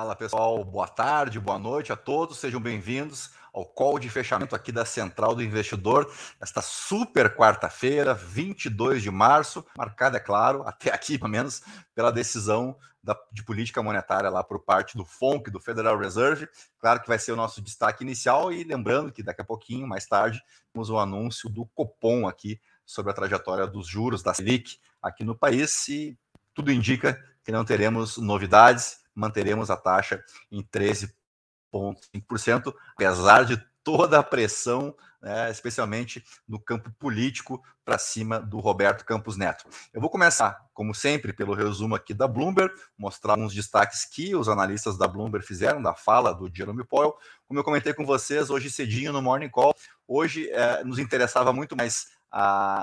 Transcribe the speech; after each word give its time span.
Fala 0.00 0.16
pessoal, 0.16 0.64
boa 0.64 0.88
tarde, 0.88 1.38
boa 1.38 1.58
noite 1.58 1.92
a 1.92 1.96
todos, 1.96 2.38
sejam 2.38 2.58
bem-vindos 2.58 3.32
ao 3.52 3.66
call 3.66 3.98
de 3.98 4.08
fechamento 4.08 4.56
aqui 4.56 4.72
da 4.72 4.82
Central 4.82 5.34
do 5.34 5.42
Investidor, 5.42 6.10
esta 6.40 6.62
super 6.62 7.36
quarta-feira, 7.36 8.14
22 8.14 9.02
de 9.02 9.10
março, 9.10 9.62
marcada, 9.76 10.16
é 10.16 10.20
claro, 10.20 10.62
até 10.66 10.90
aqui 10.90 11.18
pelo 11.18 11.30
menos, 11.30 11.62
pela 11.94 12.10
decisão 12.10 12.74
da, 13.04 13.14
de 13.30 13.44
política 13.44 13.82
monetária 13.82 14.30
lá 14.30 14.42
por 14.42 14.60
parte 14.60 14.96
do 14.96 15.04
FONC, 15.04 15.50
do 15.50 15.60
Federal 15.60 15.98
Reserve. 15.98 16.48
Claro 16.78 17.02
que 17.02 17.08
vai 17.08 17.18
ser 17.18 17.32
o 17.32 17.36
nosso 17.36 17.60
destaque 17.60 18.02
inicial 18.02 18.50
e 18.50 18.64
lembrando 18.64 19.12
que 19.12 19.22
daqui 19.22 19.42
a 19.42 19.44
pouquinho, 19.44 19.86
mais 19.86 20.06
tarde, 20.06 20.42
temos 20.72 20.88
o 20.88 20.98
anúncio 20.98 21.50
do 21.50 21.66
Copom 21.74 22.26
aqui 22.26 22.58
sobre 22.86 23.12
a 23.12 23.14
trajetória 23.14 23.66
dos 23.66 23.86
juros 23.86 24.22
da 24.22 24.32
Selic 24.32 24.78
aqui 25.02 25.24
no 25.24 25.36
país 25.36 25.86
e 25.88 26.18
tudo 26.54 26.72
indica 26.72 27.22
que 27.44 27.52
não 27.52 27.66
teremos 27.66 28.16
novidades 28.16 28.99
manteremos 29.14 29.70
a 29.70 29.76
taxa 29.76 30.24
em 30.50 30.62
13,5%, 30.62 32.74
apesar 32.94 33.44
de 33.44 33.62
toda 33.82 34.18
a 34.18 34.22
pressão, 34.22 34.94
né, 35.22 35.50
especialmente 35.50 36.24
no 36.46 36.60
campo 36.60 36.90
político, 36.98 37.62
para 37.84 37.98
cima 37.98 38.38
do 38.38 38.60
Roberto 38.60 39.04
Campos 39.04 39.36
Neto. 39.36 39.64
Eu 39.92 40.00
vou 40.00 40.08
começar, 40.08 40.64
como 40.72 40.94
sempre, 40.94 41.32
pelo 41.32 41.54
resumo 41.54 41.94
aqui 41.94 42.14
da 42.14 42.28
Bloomberg, 42.28 42.72
mostrar 42.96 43.32
alguns 43.32 43.54
destaques 43.54 44.04
que 44.04 44.34
os 44.34 44.48
analistas 44.48 44.96
da 44.96 45.08
Bloomberg 45.08 45.44
fizeram 45.44 45.82
da 45.82 45.94
fala 45.94 46.32
do 46.32 46.50
Jerome 46.54 46.84
Powell. 46.84 47.16
Como 47.46 47.58
eu 47.58 47.64
comentei 47.64 47.92
com 47.92 48.04
vocês 48.04 48.50
hoje 48.50 48.70
cedinho 48.70 49.12
no 49.12 49.20
Morning 49.20 49.48
Call, 49.48 49.74
hoje 50.06 50.48
é, 50.50 50.84
nos 50.84 50.98
interessava 50.98 51.52
muito 51.52 51.76
mais 51.76 52.08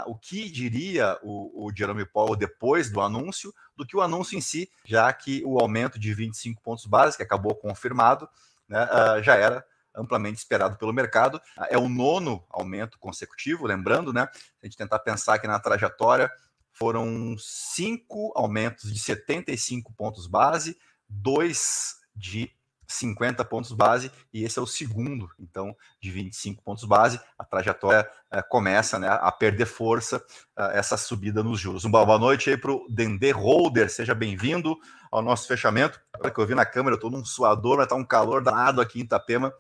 o 0.08 0.16
que 0.16 0.50
diria 0.50 1.18
o, 1.24 1.68
o 1.68 1.72
Jerome 1.76 2.06
Powell 2.06 2.36
depois 2.36 2.92
do 2.92 3.02
anúncio 3.02 3.54
do 3.76 3.86
que 3.86 3.96
o 3.96 4.02
anúncio 4.02 4.38
em 4.38 4.42
si, 4.42 4.70
já 4.86 5.12
que 5.14 5.44
o 5.46 5.60
aumento 5.60 6.00
de 6.00 6.14
25 6.14 6.62
pontos 6.62 6.86
básicos, 6.86 7.18
que 7.18 7.24
acabou 7.24 7.56
confirmado, 7.56 8.28
né, 8.68 8.84
uh, 8.86 9.24
já 9.24 9.36
era 9.36 9.64
amplamente 9.96 10.38
esperado 10.38 10.78
pelo 10.78 10.94
mercado. 10.94 11.42
É 11.70 11.78
o 11.78 11.90
nono 11.90 12.46
aumento 12.50 13.00
consecutivo, 13.00 13.66
lembrando, 13.66 14.14
né? 14.14 14.28
A 14.62 14.66
gente 14.66 14.78
tentar 14.78 15.00
pensar 15.00 15.40
que 15.40 15.48
na 15.48 15.60
trajetória 15.60 16.32
foram 16.72 17.36
cinco 17.40 18.32
aumentos 18.36 18.94
de 18.94 19.00
75 19.00 19.92
pontos 19.94 20.28
base, 20.28 20.78
dois 21.10 21.96
de 22.16 22.52
50 22.88 23.44
pontos 23.46 23.72
base 23.72 24.12
e 24.34 24.44
esse 24.44 24.58
é 24.58 24.62
o 24.62 24.68
segundo, 24.68 25.30
então, 25.38 25.76
de 26.02 26.10
25 26.10 26.64
pontos 26.64 26.86
base. 26.86 27.20
A 27.38 27.44
trajetória 27.44 28.10
é, 28.32 28.42
começa 28.42 28.98
né, 28.98 29.10
a 29.10 29.32
perder 29.32 29.66
força 29.66 30.24
é, 30.58 30.80
essa 30.80 30.96
subida 30.96 31.44
nos 31.44 31.60
juros. 31.60 31.84
Uma 31.84 32.06
boa 32.06 32.18
noite 32.18 32.50
aí 32.50 32.58
para 32.58 32.72
o 32.72 32.86
Dendê 32.90 33.32
Holder, 33.32 33.92
seja 33.92 34.16
bem-vindo 34.16 34.78
ao 35.12 35.22
nosso 35.22 35.48
fechamento. 35.48 36.02
Olha 36.20 36.32
que 36.32 36.40
eu 36.40 36.48
vi 36.48 36.56
na 36.56 36.66
câmera, 36.66 36.94
eu 36.94 36.98
estou 36.98 37.12
num 37.12 37.26
suador, 37.26 37.78
mas 37.78 37.86
está 37.86 37.96
um 37.96 38.06
calor 38.06 38.42
danado 38.42 38.80
aqui 38.80 39.00
em 39.00 39.04
Itapema, 39.04 39.54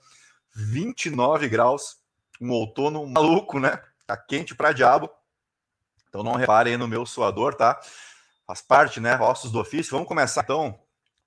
29 0.55 1.49
graus, 1.49 1.97
um 2.39 2.51
outono 2.51 3.05
maluco, 3.05 3.59
né? 3.59 3.81
Tá 4.05 4.15
quente 4.15 4.55
para 4.55 4.71
diabo. 4.71 5.09
Então 6.07 6.23
não 6.23 6.35
reparem 6.35 6.73
aí 6.73 6.77
no 6.77 6.87
meu 6.87 7.05
suador, 7.05 7.53
tá? 7.53 7.79
Faz 8.45 8.61
parte, 8.61 8.99
né? 9.01 9.17
Ossos 9.19 9.51
do 9.51 9.59
ofício. 9.59 9.91
Vamos 9.91 10.07
começar 10.07 10.41
então. 10.41 10.79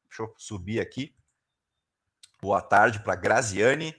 Deixa 0.08 0.22
eu 0.22 0.34
subir 0.38 0.80
aqui. 0.80 1.14
Boa 2.42 2.62
tarde 2.62 3.00
para 3.00 3.14
Graziane. 3.14 3.94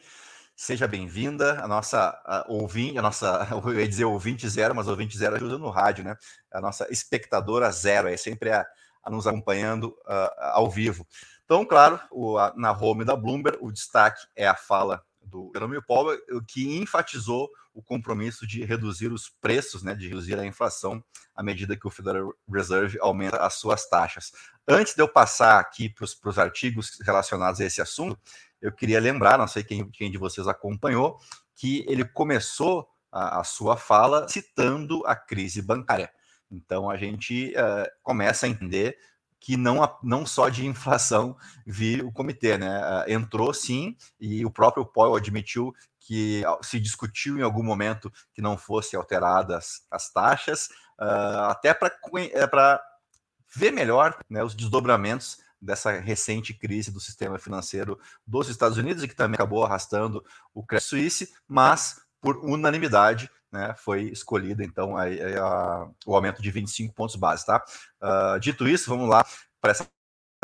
Seja 0.55 0.87
bem-vinda. 0.87 1.63
A 1.63 1.67
nossa 1.67 2.19
a, 2.25 2.43
ouvinte, 2.49 2.97
a 2.97 3.01
nossa, 3.01 3.47
eu 3.53 3.79
ia 3.79 3.87
dizer 3.87 4.05
ouvinte 4.05 4.49
zero, 4.49 4.73
mas 4.73 4.87
ouvinte 4.87 5.15
zero 5.15 5.35
ajuda 5.35 5.59
no 5.59 5.69
rádio, 5.69 6.03
né? 6.03 6.17
A 6.51 6.59
nossa 6.59 6.91
espectadora 6.91 7.71
zero, 7.71 8.07
é 8.07 8.17
sempre 8.17 8.51
a, 8.51 8.65
a 9.03 9.11
nos 9.11 9.27
acompanhando 9.27 9.95
uh, 10.07 10.41
ao 10.53 10.71
vivo. 10.71 11.05
Então, 11.45 11.63
claro, 11.63 11.99
o, 12.09 12.35
a, 12.39 12.51
na 12.57 12.71
home 12.71 13.05
da 13.05 13.15
Bloomberg, 13.15 13.59
o 13.61 13.71
destaque 13.71 14.25
é 14.35 14.47
a 14.47 14.55
fala 14.55 15.03
do 15.21 15.51
Jerome 15.53 15.81
Powell, 15.81 16.19
que 16.47 16.77
enfatizou 16.77 17.49
o 17.73 17.81
compromisso 17.81 18.45
de 18.45 18.63
reduzir 18.65 19.11
os 19.11 19.29
preços, 19.29 19.81
né, 19.81 19.95
de 19.95 20.07
reduzir 20.07 20.37
a 20.37 20.45
inflação 20.45 21.03
à 21.35 21.41
medida 21.41 21.77
que 21.77 21.87
o 21.87 21.91
Federal 21.91 22.33
Reserve 22.51 22.97
aumenta 22.99 23.37
as 23.37 23.55
suas 23.55 23.87
taxas. 23.87 24.31
Antes 24.67 24.93
de 24.93 25.01
eu 25.01 25.07
passar 25.07 25.59
aqui 25.59 25.89
para 25.89 26.29
os 26.29 26.39
artigos 26.39 26.99
relacionados 27.05 27.61
a 27.61 27.65
esse 27.65 27.81
assunto, 27.81 28.19
eu 28.61 28.71
queria 28.71 28.99
lembrar, 28.99 29.37
não 29.37 29.47
sei 29.47 29.63
quem, 29.63 29.89
quem 29.89 30.11
de 30.11 30.17
vocês 30.17 30.47
acompanhou, 30.47 31.17
que 31.55 31.85
ele 31.87 32.05
começou 32.05 32.87
a, 33.11 33.39
a 33.39 33.43
sua 33.43 33.77
fala 33.77 34.27
citando 34.27 35.05
a 35.05 35.15
crise 35.15 35.61
bancária. 35.61 36.11
Então 36.51 36.89
a 36.89 36.97
gente 36.97 37.53
uh, 37.53 37.89
começa 38.03 38.45
a 38.45 38.49
entender 38.49 38.97
que 39.41 39.57
não, 39.57 39.97
não 40.03 40.23
só 40.23 40.49
de 40.49 40.67
inflação 40.67 41.35
vi 41.65 41.99
o 42.01 42.11
comitê, 42.11 42.59
né? 42.59 42.79
Uh, 42.79 43.11
entrou 43.11 43.51
sim, 43.51 43.97
e 44.19 44.45
o 44.45 44.51
próprio 44.51 44.85
Powell 44.85 45.15
admitiu 45.15 45.73
que 45.99 46.43
se 46.61 46.79
discutiu 46.79 47.39
em 47.39 47.41
algum 47.41 47.63
momento 47.63 48.13
que 48.33 48.41
não 48.41 48.55
fossem 48.55 48.97
alteradas 48.97 49.81
as 49.89 50.13
taxas, 50.13 50.67
uh, 50.99 51.49
até 51.49 51.73
para 51.73 51.89
é, 51.89 52.79
ver 53.53 53.71
melhor 53.71 54.15
né, 54.29 54.43
os 54.43 54.53
desdobramentos 54.53 55.39
dessa 55.59 55.91
recente 55.99 56.53
crise 56.53 56.91
do 56.91 56.99
sistema 56.99 57.39
financeiro 57.39 57.99
dos 58.25 58.47
Estados 58.47 58.77
Unidos 58.77 59.03
e 59.03 59.07
que 59.07 59.15
também 59.15 59.35
acabou 59.35 59.65
arrastando 59.65 60.23
o 60.53 60.63
Credit 60.63 60.87
Suisse, 60.87 61.33
mas 61.47 61.99
por 62.21 62.37
unanimidade 62.37 63.29
né, 63.51 63.75
foi 63.77 64.03
escolhido 64.03 64.63
então 64.63 64.95
a, 64.95 65.03
a, 65.03 65.89
o 66.05 66.15
aumento 66.15 66.41
de 66.41 66.49
25 66.49 66.93
pontos 66.93 67.15
base, 67.15 67.45
tá? 67.45 67.63
Uh, 68.01 68.39
dito 68.39 68.67
isso, 68.67 68.89
vamos 68.89 69.09
lá 69.09 69.25
para 69.59 69.71
essa 69.71 69.89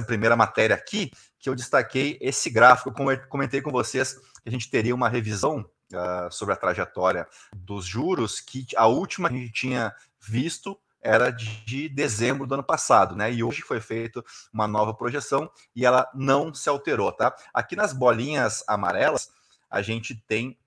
primeira 0.06 0.36
matéria 0.36 0.76
aqui, 0.76 1.12
que 1.40 1.50
eu 1.50 1.56
destaquei 1.56 2.18
esse 2.22 2.50
gráfico, 2.50 2.92
como 2.92 3.12
eu 3.12 3.28
comentei 3.28 3.62
com 3.62 3.72
vocês, 3.72 4.14
que 4.14 4.50
a 4.50 4.52
gente 4.52 4.70
teria 4.70 4.94
uma 4.94 5.10
revisão 5.10 5.66
uh, 5.94 6.32
sobre 6.32 6.54
a 6.54 6.58
trajetória 6.58 7.28
dos 7.56 7.86
juros, 7.86 8.40
que 8.40 8.66
a 8.76 8.88
última 8.88 9.30
que 9.30 9.36
a 9.36 9.40
gente 9.40 9.54
tinha 9.54 9.96
visto 10.20 10.78
era 11.00 11.30
de 11.32 11.88
dezembro 11.88 12.46
do 12.46 12.56
ano 12.56 12.64
passado, 12.64 13.16
né? 13.16 13.32
E 13.32 13.44
hoje 13.44 13.62
foi 13.62 13.80
feita 13.80 14.24
uma 14.52 14.68
nova 14.68 14.94
projeção 14.94 15.50
e 15.76 15.86
ela 15.86 16.10
não 16.14 16.54
se 16.54 16.68
alterou, 16.68 17.12
tá? 17.12 17.34
Aqui 17.54 17.76
nas 17.76 17.94
bolinhas 17.94 18.64
amarelas, 18.68 19.30
a 19.70 19.82
gente 19.82 20.16
tem 20.28 20.58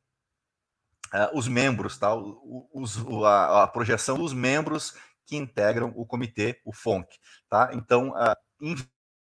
uh, 1.14 1.36
os 1.36 1.48
membros, 1.48 1.98
tá? 1.98 2.14
Os, 2.14 2.98
a, 3.24 3.62
a, 3.62 3.66
projeção 3.66 4.18
dos 4.18 4.32
membros 4.32 4.94
que 5.26 5.36
integram 5.36 5.92
o 5.96 6.04
comitê, 6.04 6.60
o 6.64 6.72
FONC, 6.72 7.06
tá? 7.48 7.70
Então, 7.72 8.10
uh, 8.10 8.34
em 8.60 8.76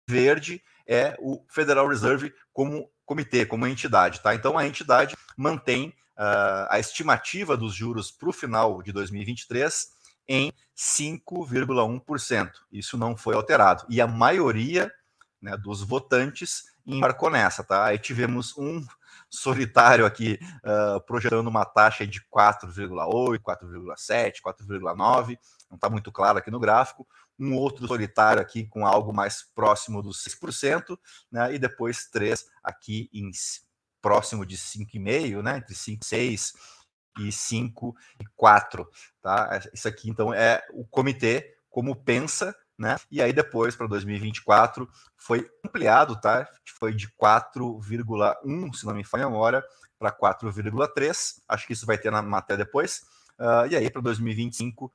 verde 0.09 0.63
é 0.87 1.17
o 1.19 1.45
Federal 1.49 1.89
Reserve 1.89 2.33
como 2.53 2.89
comitê, 3.05 3.45
como 3.45 3.67
entidade, 3.67 4.21
tá? 4.21 4.35
Então, 4.35 4.57
a 4.57 4.67
entidade 4.67 5.17
mantém 5.37 5.89
uh, 6.17 6.67
a 6.71 6.79
estimativa 6.79 7.57
dos 7.57 7.75
juros 7.75 8.11
para 8.11 8.29
o 8.29 8.33
final 8.33 8.83
de 8.83 8.93
2023 8.93 9.89
em 10.29 10.53
5,1%. 10.77 12.51
Isso 12.73 12.99
não 12.99 13.17
foi 13.17 13.35
alterado. 13.35 13.85
E 13.89 14.01
a 14.01 14.07
maioria 14.07 14.91
né, 15.41 15.57
dos 15.57 15.83
votantes 15.83 16.65
embarcou 16.85 17.31
nessa, 17.31 17.63
tá? 17.63 17.85
Aí 17.85 17.99
tivemos 17.99 18.57
um 18.57 18.85
solitário 19.28 20.06
aqui 20.06 20.38
uh, 20.64 21.00
projetando 21.06 21.47
uma 21.47 21.64
taxa 21.64 22.06
de 22.06 22.20
4,8, 22.22 23.38
4,7, 23.41 24.34
4,9, 24.44 25.38
não 25.70 25.76
está 25.76 25.91
muito 25.91 26.12
claro 26.12 26.38
aqui 26.38 26.50
no 26.50 26.60
gráfico. 26.60 27.06
Um 27.38 27.54
outro 27.54 27.87
solitário 27.87 28.41
aqui 28.41 28.66
com 28.66 28.87
algo 28.87 29.12
mais 29.12 29.42
próximo 29.54 30.03
dos 30.03 30.25
6%, 30.25 30.99
né? 31.31 31.55
E 31.55 31.58
depois 31.58 32.06
três 32.06 32.46
aqui 32.62 33.11
em 33.12 33.31
próximo 34.00 34.46
de 34.46 34.56
5,5, 34.56 35.43
né? 35.43 35.58
Entre 35.58 35.75
5 35.75 36.02
e 36.02 36.06
6 36.06 36.52
e 37.19 37.32
5 37.32 37.94
e 38.20 38.25
4, 38.34 38.88
tá? 39.20 39.61
Isso 39.72 39.87
aqui 39.87 40.08
então 40.08 40.32
é 40.32 40.62
o 40.72 40.87
comitê 40.87 41.56
como 41.69 41.94
pensa 41.94 42.56
né? 42.78 42.96
E 43.11 43.23
aí 43.23 43.32
depois 43.32 43.75
para 43.75 43.87
2024 43.87 44.88
foi 45.17 45.50
ampliado, 45.64 46.20
tá? 46.20 46.49
Foi 46.78 46.94
de 46.94 47.08
4,1, 47.08 48.75
se 48.75 48.87
não 48.87 48.94
me 48.94 49.05
falha 49.05 49.25
a 49.25 49.31
memória, 49.31 49.64
para 49.99 50.12
4,3. 50.12 51.37
Acho 51.49 51.67
que 51.67 51.73
isso 51.73 51.87
vai 51.87 51.99
ter 51.99 52.11
na 52.11 52.23
matéria 52.23 52.64
depois. 52.64 53.02
Uh, 53.38 53.67
e 53.70 53.76
aí 53.76 53.90
para 53.90 54.02
2025 54.02 54.93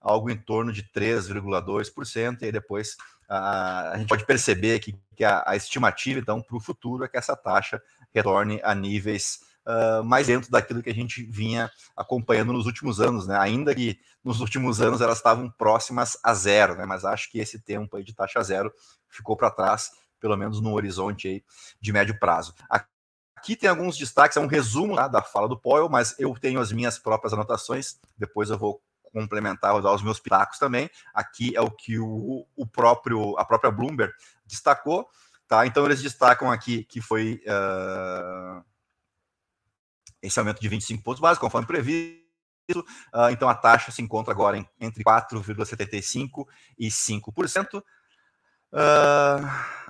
algo 0.00 0.30
em 0.30 0.36
torno 0.36 0.72
de 0.72 0.82
3,2%, 0.82 2.42
e 2.42 2.46
aí 2.46 2.52
depois 2.52 2.94
uh, 3.30 3.92
a 3.92 3.94
gente 3.96 4.08
pode 4.08 4.26
perceber 4.26 4.80
que, 4.80 4.98
que 5.14 5.24
a, 5.24 5.44
a 5.46 5.56
estimativa, 5.56 6.18
então, 6.18 6.42
para 6.42 6.56
o 6.56 6.60
futuro 6.60 7.04
é 7.04 7.08
que 7.08 7.16
essa 7.16 7.36
taxa 7.36 7.80
retorne 8.12 8.60
a 8.64 8.74
níveis 8.74 9.40
uh, 9.66 10.04
mais 10.04 10.26
dentro 10.26 10.50
daquilo 10.50 10.82
que 10.82 10.90
a 10.90 10.94
gente 10.94 11.22
vinha 11.24 11.70
acompanhando 11.96 12.52
nos 12.52 12.66
últimos 12.66 13.00
anos, 13.00 13.26
né? 13.26 13.36
Ainda 13.38 13.74
que 13.74 13.98
nos 14.24 14.40
últimos 14.40 14.80
anos 14.80 15.00
elas 15.00 15.18
estavam 15.18 15.50
próximas 15.50 16.16
a 16.22 16.34
zero, 16.34 16.76
né? 16.76 16.86
Mas 16.86 17.04
acho 17.04 17.30
que 17.30 17.38
esse 17.38 17.58
tempo 17.60 17.96
aí 17.96 18.04
de 18.04 18.14
taxa 18.14 18.42
zero 18.42 18.72
ficou 19.08 19.36
para 19.36 19.50
trás, 19.50 19.90
pelo 20.20 20.36
menos 20.36 20.60
no 20.60 20.72
horizonte 20.72 21.28
aí 21.28 21.44
de 21.80 21.92
médio 21.92 22.18
prazo. 22.18 22.54
Aqui 22.68 23.56
tem 23.56 23.68
alguns 23.68 23.96
destaques, 23.96 24.36
é 24.36 24.40
um 24.40 24.46
resumo 24.46 24.96
tá, 24.96 25.08
da 25.08 25.22
fala 25.22 25.48
do 25.48 25.58
Powell, 25.58 25.88
mas 25.88 26.14
eu 26.18 26.32
tenho 26.34 26.60
as 26.60 26.72
minhas 26.72 26.98
próprias 26.98 27.32
anotações, 27.32 27.98
depois 28.16 28.50
eu 28.50 28.58
vou 28.58 28.80
complementar, 29.12 29.74
os 29.74 30.02
meus 30.02 30.18
pitacos 30.18 30.58
também. 30.58 30.88
Aqui 31.12 31.54
é 31.54 31.60
o 31.60 31.70
que 31.70 31.98
o, 31.98 32.46
o 32.56 32.66
próprio, 32.66 33.36
a 33.36 33.44
própria 33.44 33.70
Bloomberg 33.70 34.12
destacou 34.46 35.06
Tá? 35.52 35.66
Então, 35.66 35.84
eles 35.84 36.00
destacam 36.00 36.50
aqui 36.50 36.82
que 36.84 37.02
foi 37.02 37.42
uh, 37.44 38.64
esse 40.22 40.38
aumento 40.38 40.60
de 40.60 40.68
25 40.68 41.02
pontos 41.02 41.20
básicos, 41.20 41.46
conforme 41.46 41.66
previsto. 41.66 42.22
Uh, 43.12 43.28
então, 43.32 43.48
a 43.48 43.54
taxa 43.54 43.90
se 43.90 44.00
encontra 44.00 44.32
agora 44.32 44.56
em, 44.56 44.66
entre 44.80 45.02
4,75% 45.02 46.46
e 46.78 46.88
5%. 46.88 47.82
Uh, 48.72 49.82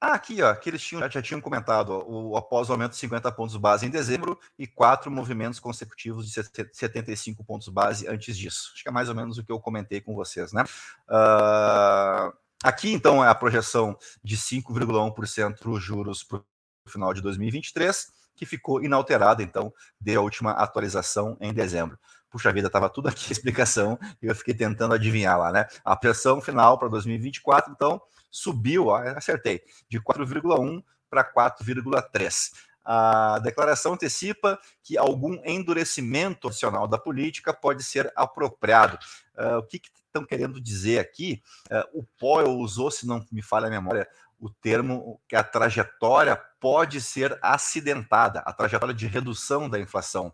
ah, 0.00 0.14
aqui, 0.14 0.40
ó, 0.42 0.54
que 0.54 0.70
eles 0.70 0.80
tinham, 0.80 1.10
já 1.10 1.20
tinham 1.20 1.40
comentado, 1.40 1.90
ó, 1.90 2.04
o, 2.06 2.36
após 2.36 2.68
o 2.68 2.72
aumento 2.72 2.92
de 2.92 2.98
50 2.98 3.32
pontos 3.32 3.56
base 3.56 3.84
em 3.84 3.90
dezembro 3.90 4.38
e 4.56 4.64
quatro 4.64 5.10
movimentos 5.10 5.58
consecutivos 5.58 6.30
de 6.30 6.40
75 6.72 7.42
pontos 7.42 7.68
base 7.68 8.06
antes 8.06 8.36
disso. 8.36 8.70
Acho 8.74 8.82
que 8.84 8.88
é 8.88 8.92
mais 8.92 9.08
ou 9.08 9.14
menos 9.16 9.38
o 9.38 9.44
que 9.44 9.50
eu 9.50 9.58
comentei 9.58 10.00
com 10.00 10.14
vocês, 10.14 10.52
né? 10.52 10.62
Uh, 11.08 12.32
aqui, 12.62 12.92
então, 12.92 13.24
é 13.24 13.28
a 13.28 13.34
projeção 13.34 13.98
de 14.22 14.36
5,1% 14.36 15.58
para 15.58 15.70
os 15.70 15.82
juros 15.82 16.22
para 16.22 16.38
o 16.38 16.44
final 16.90 17.12
de 17.12 17.20
2023, 17.20 18.12
que 18.38 18.46
ficou 18.46 18.82
inalterada, 18.82 19.42
então, 19.42 19.72
desde 20.00 20.18
a 20.18 20.22
última 20.22 20.52
atualização 20.52 21.36
em 21.40 21.52
dezembro. 21.52 21.98
Puxa 22.30 22.52
vida, 22.52 22.68
estava 22.68 22.88
tudo 22.88 23.08
aqui 23.08 23.26
a 23.28 23.32
explicação 23.32 23.98
e 24.22 24.26
eu 24.26 24.34
fiquei 24.34 24.54
tentando 24.54 24.94
adivinhar 24.94 25.38
lá, 25.38 25.50
né? 25.50 25.66
A 25.84 25.96
projeção 25.96 26.40
final 26.40 26.78
para 26.78 26.88
2024, 26.88 27.72
então 27.72 28.00
subiu, 28.30 28.90
acertei, 28.90 29.62
de 29.88 30.00
4,1 30.00 30.82
para 31.10 31.24
4,3. 31.24 32.52
A 32.84 33.38
declaração 33.40 33.94
antecipa 33.94 34.58
que 34.82 34.96
algum 34.96 35.38
endurecimento 35.44 36.48
opcional 36.48 36.88
da 36.88 36.96
política 36.96 37.52
pode 37.52 37.82
ser 37.82 38.10
apropriado. 38.16 38.98
Uh, 39.36 39.58
o 39.58 39.62
que 39.62 39.80
estão 40.06 40.22
que 40.22 40.28
querendo 40.28 40.58
dizer 40.58 40.98
aqui? 40.98 41.42
Uh, 41.70 42.00
o 42.00 42.04
Powell 42.18 42.56
usou, 42.56 42.90
se 42.90 43.06
não 43.06 43.22
me 43.30 43.42
falha 43.42 43.66
a 43.66 43.70
memória, 43.70 44.08
o 44.38 44.48
termo 44.48 45.20
que 45.28 45.34
a 45.34 45.42
trajetória 45.42 46.36
pode 46.60 47.00
ser 47.00 47.38
acidentada, 47.42 48.40
a 48.40 48.52
trajetória 48.52 48.94
de 48.94 49.06
redução 49.06 49.68
da 49.68 49.78
inflação. 49.78 50.32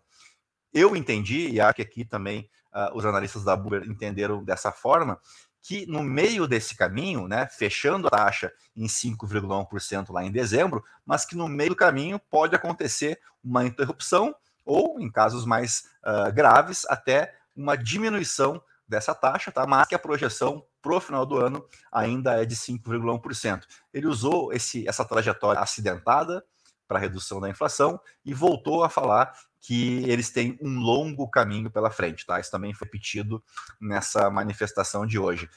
Eu 0.73 0.95
entendi, 0.95 1.49
e 1.49 1.59
acho 1.59 1.75
que 1.75 1.81
aqui 1.81 2.05
também 2.05 2.49
uh, 2.73 2.95
os 2.95 3.05
analistas 3.05 3.43
da 3.43 3.55
Buber 3.55 3.83
entenderam 3.87 4.43
dessa 4.43 4.71
forma, 4.71 5.19
que 5.61 5.85
no 5.87 6.03
meio 6.03 6.47
desse 6.47 6.75
caminho, 6.75 7.27
né, 7.27 7.47
fechando 7.47 8.07
a 8.07 8.11
taxa 8.11 8.51
em 8.75 8.85
5,1% 8.85 10.11
lá 10.11 10.23
em 10.23 10.31
dezembro, 10.31 10.83
mas 11.03 11.25
que 11.25 11.35
no 11.35 11.47
meio 11.47 11.71
do 11.71 11.75
caminho 11.75 12.19
pode 12.29 12.55
acontecer 12.55 13.19
uma 13.43 13.65
interrupção 13.65 14.35
ou, 14.63 14.99
em 14.99 15.11
casos 15.11 15.45
mais 15.45 15.85
uh, 16.05 16.31
graves, 16.31 16.85
até 16.87 17.33
uma 17.55 17.75
diminuição 17.75 18.61
dessa 18.87 19.15
taxa, 19.15 19.51
tá? 19.51 19.65
mas 19.65 19.87
que 19.87 19.95
a 19.95 19.99
projeção 19.99 20.63
para 20.85 20.97
o 20.97 21.01
final 21.01 21.25
do 21.25 21.37
ano 21.37 21.65
ainda 21.91 22.39
é 22.39 22.45
de 22.45 22.55
5,1%. 22.55 23.63
Ele 23.91 24.05
usou 24.05 24.53
esse, 24.53 24.87
essa 24.87 25.03
trajetória 25.03 25.59
acidentada 25.59 26.45
para 26.87 26.99
redução 26.99 27.41
da 27.41 27.49
inflação 27.49 27.99
e 28.23 28.35
voltou 28.35 28.83
a 28.83 28.89
falar 28.89 29.33
que 29.59 30.07
eles 30.07 30.29
têm 30.29 30.59
um 30.61 30.77
longo 30.79 31.27
caminho 31.27 31.71
pela 31.71 31.89
frente, 31.89 32.23
tá? 32.23 32.39
Isso 32.39 32.51
também 32.51 32.71
foi 32.71 32.85
repetido 32.85 33.43
nessa 33.81 34.29
manifestação 34.29 35.07
de 35.07 35.17
hoje. 35.17 35.49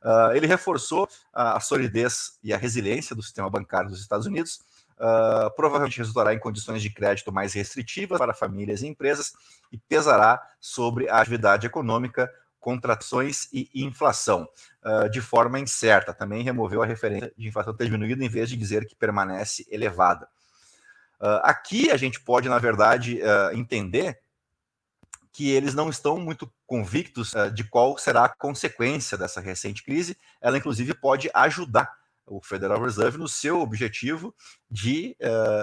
Uh, 0.00 0.32
ele 0.32 0.46
reforçou 0.46 1.08
a, 1.32 1.58
solidez 1.58 2.38
e 2.40 2.54
a 2.54 2.56
resiliência 2.56 3.16
do 3.16 3.22
sistema 3.22 3.50
bancário 3.50 3.90
dos 3.90 4.00
Estados 4.00 4.26
Unidos, 4.26 4.60
Uh, 5.02 5.50
provavelmente 5.56 5.98
resultará 5.98 6.32
em 6.32 6.38
condições 6.38 6.80
de 6.80 6.88
crédito 6.88 7.32
mais 7.32 7.54
restritivas 7.54 8.18
para 8.18 8.32
famílias 8.32 8.82
e 8.82 8.86
empresas 8.86 9.32
e 9.72 9.76
pesará 9.76 10.40
sobre 10.60 11.08
a 11.08 11.18
atividade 11.18 11.66
econômica, 11.66 12.32
contrações 12.62 13.48
e 13.52 13.68
inflação, 13.74 14.48
uh, 14.84 15.10
de 15.10 15.20
forma 15.20 15.58
incerta. 15.58 16.14
Também 16.14 16.44
removeu 16.44 16.80
a 16.80 16.86
referência 16.86 17.32
de 17.36 17.48
inflação 17.48 17.74
ter 17.74 17.86
diminuído 17.86 18.22
em 18.22 18.28
vez 18.28 18.48
de 18.48 18.56
dizer 18.56 18.86
que 18.86 18.94
permanece 18.94 19.66
elevada. 19.68 20.28
Uh, 21.20 21.42
aqui 21.42 21.90
a 21.90 21.96
gente 21.96 22.20
pode, 22.20 22.48
na 22.48 22.58
verdade, 22.58 23.20
uh, 23.20 23.56
entender 23.56 24.18
que 25.32 25.50
eles 25.50 25.74
não 25.74 25.90
estão 25.90 26.18
muito 26.18 26.52
convictos 26.66 27.32
uh, 27.34 27.50
de 27.50 27.64
qual 27.64 27.98
será 27.98 28.24
a 28.24 28.28
consequência 28.28 29.18
dessa 29.18 29.40
recente 29.40 29.82
crise. 29.82 30.16
Ela, 30.40 30.58
inclusive, 30.58 30.94
pode 30.94 31.28
ajudar 31.34 31.92
o 32.24 32.40
Federal 32.40 32.80
Reserve 32.80 33.18
no 33.18 33.28
seu 33.28 33.60
objetivo 33.60 34.34
de 34.70 35.16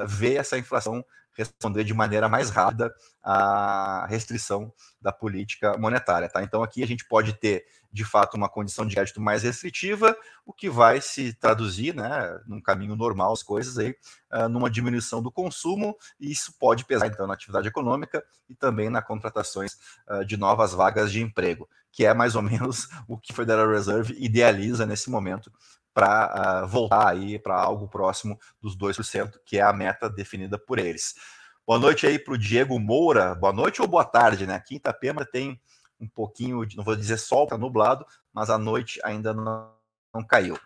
ver 0.05 0.35
essa 0.35 0.57
inflação 0.57 1.03
responder 1.39 1.83
de 1.83 1.93
maneira 1.93 2.27
mais 2.27 2.49
rápida 2.49 2.93
à 3.23 4.05
restrição 4.07 4.71
da 5.01 5.11
política 5.11 5.77
monetária. 5.77 6.29
Tá? 6.29 6.43
Então, 6.43 6.61
aqui 6.61 6.83
a 6.83 6.87
gente 6.87 7.05
pode 7.07 7.33
ter, 7.33 7.65
de 7.91 8.03
fato, 8.03 8.35
uma 8.35 8.49
condição 8.49 8.85
de 8.85 8.95
crédito 8.95 9.21
mais 9.21 9.43
restritiva, 9.43 10.15
o 10.45 10.51
que 10.51 10.69
vai 10.69 10.99
se 10.99 11.33
traduzir, 11.33 11.95
né, 11.95 12.39
num 12.45 12.61
caminho 12.61 12.95
normal, 12.95 13.31
as 13.31 13.41
coisas 13.41 13.77
aí, 13.77 13.95
uh, 14.33 14.49
numa 14.49 14.69
diminuição 14.69 15.21
do 15.21 15.31
consumo, 15.31 15.95
e 16.19 16.31
isso 16.31 16.53
pode 16.59 16.85
pesar, 16.85 17.07
então, 17.07 17.25
na 17.25 17.33
atividade 17.33 17.67
econômica 17.67 18.23
e 18.49 18.55
também 18.55 18.89
na 18.89 19.01
contratações 19.01 19.77
uh, 20.09 20.25
de 20.25 20.35
novas 20.35 20.73
vagas 20.73 21.11
de 21.11 21.21
emprego, 21.21 21.67
que 21.91 22.05
é 22.05 22.13
mais 22.13 22.35
ou 22.35 22.41
menos 22.41 22.87
o 23.07 23.17
que 23.17 23.31
o 23.31 23.35
Federal 23.35 23.69
Reserve 23.69 24.15
idealiza 24.19 24.85
nesse 24.85 25.09
momento 25.09 25.51
para 25.93 26.27
uh, 26.27 26.31
ah, 26.33 26.65
voltar 26.65 27.09
aí 27.09 27.39
para 27.39 27.59
algo 27.59 27.87
próximo 27.87 28.39
dos 28.61 28.77
2%, 28.77 29.39
que 29.45 29.57
é 29.57 29.61
a 29.61 29.73
meta 29.73 30.09
definida 30.09 30.57
por 30.57 30.79
eles. 30.79 31.15
Boa 31.65 31.79
noite 31.79 32.07
aí 32.07 32.17
para 32.17 32.33
o 32.33 32.37
Diego 32.37 32.79
Moura. 32.79 33.35
Boa 33.35 33.53
noite 33.53 33.81
ou 33.81 33.87
boa 33.87 34.05
tarde, 34.05 34.47
né? 34.47 34.59
Quinta 34.65 34.93
Pema 34.93 35.25
tem 35.25 35.59
um 35.99 36.07
pouquinho, 36.07 36.65
de, 36.65 36.77
não 36.77 36.83
vou 36.83 36.95
dizer 36.95 37.17
sol, 37.17 37.43
está 37.43 37.57
nublado, 37.57 38.05
mas 38.33 38.49
a 38.49 38.57
noite 38.57 38.99
ainda 39.03 39.33
não, 39.33 39.71
não 40.13 40.23
caiu. 40.23 40.57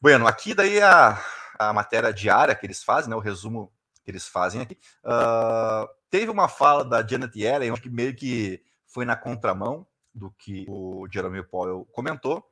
Bueno, 0.00 0.26
aqui 0.26 0.54
daí 0.54 0.80
a, 0.80 1.22
a 1.58 1.72
matéria 1.72 2.12
diária 2.12 2.54
que 2.54 2.64
eles 2.66 2.82
fazem, 2.82 3.10
né, 3.10 3.16
o 3.16 3.20
resumo 3.20 3.72
que 4.04 4.10
eles 4.10 4.26
fazem 4.26 4.62
aqui. 4.62 4.78
Uh, 5.04 5.88
teve 6.08 6.30
uma 6.30 6.48
fala 6.48 6.84
da 6.84 7.06
Janet 7.06 7.38
Yellen, 7.38 7.74
que 7.74 7.90
meio 7.90 8.14
que 8.14 8.62
foi 8.86 9.04
na 9.04 9.14
contramão 9.14 9.86
do 10.14 10.30
que 10.30 10.64
o 10.68 11.06
Jeremy 11.12 11.42
Powell 11.42 11.86
comentou. 11.92 12.44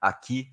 Aqui 0.00 0.50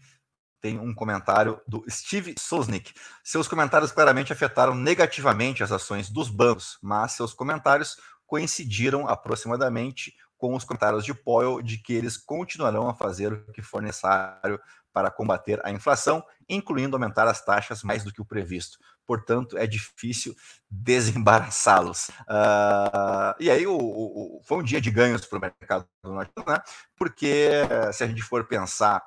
tem 0.60 0.80
um 0.80 0.94
comentário 0.94 1.62
do 1.68 1.84
Steve 1.90 2.36
Sosnick. 2.38 2.94
Seus 3.24 3.48
comentários 3.48 3.92
claramente 3.92 4.34
afetaram 4.34 4.76
negativamente 4.76 5.64
as 5.64 5.72
ações 5.72 6.10
dos 6.10 6.30
bancos, 6.30 6.78
mas 6.82 7.14
seus 7.14 7.34
comentários 7.34 7.98
coincidiram 8.26 9.08
aproximadamente 9.08 10.14
com 10.38 10.56
os 10.56 10.64
comentários 10.64 11.04
de 11.04 11.14
Powell 11.14 11.62
de 11.62 11.78
que 11.78 11.94
eles 11.94 12.18
continuarão 12.18 12.88
a 12.88 12.94
fazer 12.94 13.34
o 13.34 13.52
que 13.52 13.62
for 13.62 13.82
necessário 13.82 14.60
para 14.94 15.12
combater 15.12 15.64
a 15.64 15.72
inflação, 15.72 16.24
incluindo 16.50 16.96
aumentar 16.96 17.28
as 17.28 17.44
taxas 17.44 17.84
mais 17.84 18.04
do 18.04 18.12
que 18.12 18.22
o 18.22 18.26
previsto. 18.26 18.78
Portanto, 19.06 19.58
é 19.58 19.66
difícil 19.66 20.36
desembaraçá-los. 20.70 22.10
Uh, 22.10 23.36
e 23.40 23.50
aí 23.50 23.66
o, 23.66 23.78
o, 23.78 24.42
foi 24.44 24.58
um 24.58 24.64
dia 24.64 24.82
de 24.82 24.92
ganhos 24.92 25.26
para 25.26 25.38
o 25.38 25.42
mercado, 25.42 25.88
né? 26.04 26.62
porque 26.98 27.52
se 27.94 28.04
a 28.04 28.08
gente 28.08 28.22
for 28.22 28.46
pensar 28.46 29.04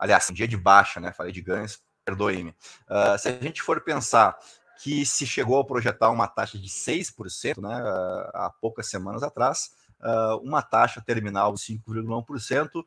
aliás, 0.00 0.28
dia 0.32 0.48
de 0.48 0.56
baixa, 0.56 0.98
né? 0.98 1.12
Falei 1.12 1.30
de 1.30 1.42
ganhos, 1.42 1.78
perdoe-me. 2.04 2.50
Uh, 2.88 3.18
se 3.18 3.28
a 3.28 3.32
gente 3.32 3.62
for 3.62 3.80
pensar 3.82 4.36
que 4.82 5.04
se 5.04 5.26
chegou 5.26 5.60
a 5.60 5.64
projetar 5.64 6.10
uma 6.10 6.26
taxa 6.26 6.58
de 6.58 6.68
6%, 6.68 7.60
né, 7.60 7.82
uh, 7.82 8.30
há 8.34 8.50
poucas 8.60 8.88
semanas 8.88 9.22
atrás, 9.22 9.70
uh, 10.00 10.36
uma 10.42 10.62
taxa 10.62 11.02
terminal 11.02 11.52
de 11.52 11.60
5,1%, 11.60 12.82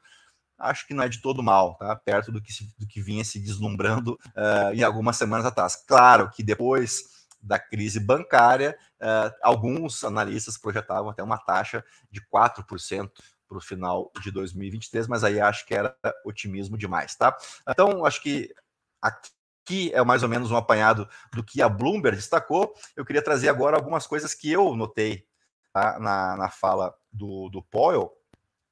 acho 0.58 0.88
que 0.88 0.93
não 0.93 1.03
é 1.03 1.10
de 1.10 1.22
todo 1.22 1.43
mal, 1.43 1.75
tá? 1.75 1.96
Perto 1.96 2.32
do 2.32 2.41
que, 2.41 2.51
do 2.79 2.88
que 2.88 3.01
vinha 3.01 3.24
se 3.24 3.39
deslumbrando 3.39 4.17
em 4.74 4.82
algumas 4.84 5.17
semanas 5.17 5.46
atrás. 5.46 5.75
Claro 5.75 6.29
que 6.29 6.41
depois 6.41 7.01
da 7.41 7.60
crise 7.60 8.00
bancária, 8.00 8.77
alguns 9.41 10.03
analistas 10.05 10.58
projetavam 10.58 11.10
até 11.10 11.22
uma 11.22 11.38
taxa 11.38 11.84
de 12.10 12.22
4%, 12.22 13.10
para 13.53 13.60
o 13.60 13.62
final 13.62 14.12
de 14.22 14.31
2023, 14.31 15.07
mas 15.07 15.24
aí 15.24 15.39
acho 15.39 15.65
que 15.65 15.75
era 15.75 15.95
otimismo 16.25 16.77
demais, 16.77 17.15
tá? 17.15 17.38
Então, 17.69 18.05
acho 18.05 18.22
que 18.22 18.53
aqui 19.01 19.93
é 19.93 20.03
mais 20.03 20.24
ou 20.24 20.29
menos 20.29 20.50
um 20.50 20.57
apanhado 20.57 21.07
do 21.31 21.43
que 21.43 21.62
a 21.62 21.69
Bloomberg 21.69 22.17
destacou. 22.17 22.74
Eu 22.95 23.05
queria 23.05 23.22
trazer 23.22 23.50
agora 23.50 23.77
algumas 23.77 24.07
coisas 24.07 24.33
que 24.33 24.51
eu 24.51 24.75
notei 24.75 25.25
tá? 25.72 26.00
na, 26.00 26.36
na 26.36 26.50
fala 26.50 26.93
do, 27.12 27.50
do 27.50 27.62
Powell, 27.62 28.12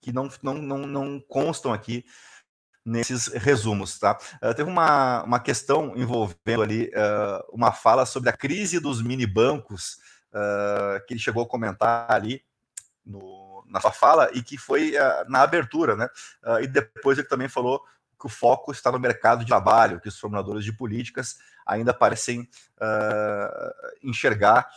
que 0.02 0.12
não, 0.12 0.30
não, 0.42 0.56
não, 0.56 0.80
não 0.80 1.20
constam 1.20 1.72
aqui 1.72 2.04
nesses 2.84 3.28
resumos, 3.28 4.00
tá? 4.00 4.18
Uh, 4.42 4.56
teve 4.56 4.68
uma, 4.68 5.24
uma 5.24 5.40
questão 5.40 5.96
envolvendo 5.96 6.64
ali 6.64 6.86
uh, 6.88 7.46
uma 7.54 7.72
fala 7.72 8.08
sobre 8.08 8.32
a 8.32 8.34
crise 8.34 8.80
dos 8.80 9.04
mini 9.04 9.28
bancos, 9.28 10.00
uh, 10.34 11.06
que 11.06 11.14
ele 11.14 11.20
chegou 11.20 11.44
a 11.44 11.48
comentar 11.48 12.12
ali 12.12 12.44
no, 13.06 13.41
na 13.72 13.80
sua 13.80 13.92
fala 13.92 14.30
e 14.34 14.44
que 14.44 14.58
foi 14.58 14.96
uh, 14.96 15.30
na 15.30 15.42
abertura, 15.42 15.96
né? 15.96 16.08
Uh, 16.44 16.60
e 16.62 16.68
depois 16.68 17.18
ele 17.18 17.28
também 17.28 17.48
falou 17.48 17.82
que 18.20 18.28
o 18.28 18.30
foco 18.30 18.72
está 18.72 18.92
no 18.92 19.00
mercado 19.00 19.40
de 19.40 19.48
trabalho, 19.48 20.00
que 20.00 20.08
os 20.08 20.20
formuladores 20.20 20.64
de 20.64 20.74
políticas 20.74 21.38
ainda 21.66 21.94
parecem 21.94 22.42
uh, 22.42 23.74
enxergar 24.04 24.68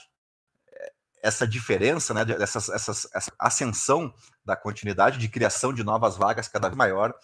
essa 1.22 1.46
diferença, 1.46 2.12
né, 2.12 2.20
essas, 2.38 2.68
essa 2.68 3.32
ascensão 3.38 4.12
da 4.44 4.54
continuidade 4.54 5.16
de 5.16 5.26
criação 5.26 5.72
de 5.72 5.82
novas 5.82 6.18
vagas 6.18 6.48
cada 6.48 6.68
vez 6.68 6.76
maior, 6.76 7.14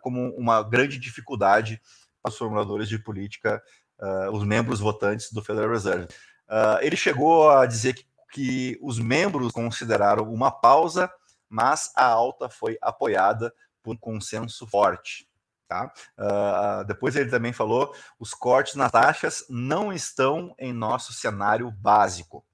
como 0.00 0.30
uma 0.36 0.64
grande 0.64 0.98
dificuldade 0.98 1.80
os 2.28 2.36
formuladores 2.36 2.88
de 2.88 2.98
política, 2.98 3.62
uh, 4.00 4.30
os 4.32 4.44
membros 4.44 4.80
votantes 4.80 5.32
do 5.32 5.42
Federal 5.42 5.70
Reserve. 5.70 6.06
Uh, 6.48 6.78
ele 6.80 6.96
chegou 6.96 7.50
a 7.50 7.66
dizer 7.66 7.94
que, 7.94 8.04
que 8.36 8.78
os 8.82 8.98
membros 8.98 9.50
consideraram 9.50 10.30
uma 10.30 10.50
pausa, 10.50 11.10
mas 11.48 11.90
a 11.96 12.04
alta 12.04 12.50
foi 12.50 12.76
apoiada 12.82 13.50
por 13.82 13.94
um 13.94 13.98
consenso 13.98 14.66
forte. 14.66 15.26
Tá? 15.66 15.90
Uh, 16.18 16.84
depois 16.84 17.16
ele 17.16 17.30
também 17.30 17.54
falou: 17.54 17.94
os 18.20 18.34
cortes 18.34 18.74
nas 18.74 18.92
taxas 18.92 19.46
não 19.48 19.90
estão 19.90 20.54
em 20.58 20.70
nosso 20.70 21.14
cenário 21.14 21.70
básico. 21.70 22.44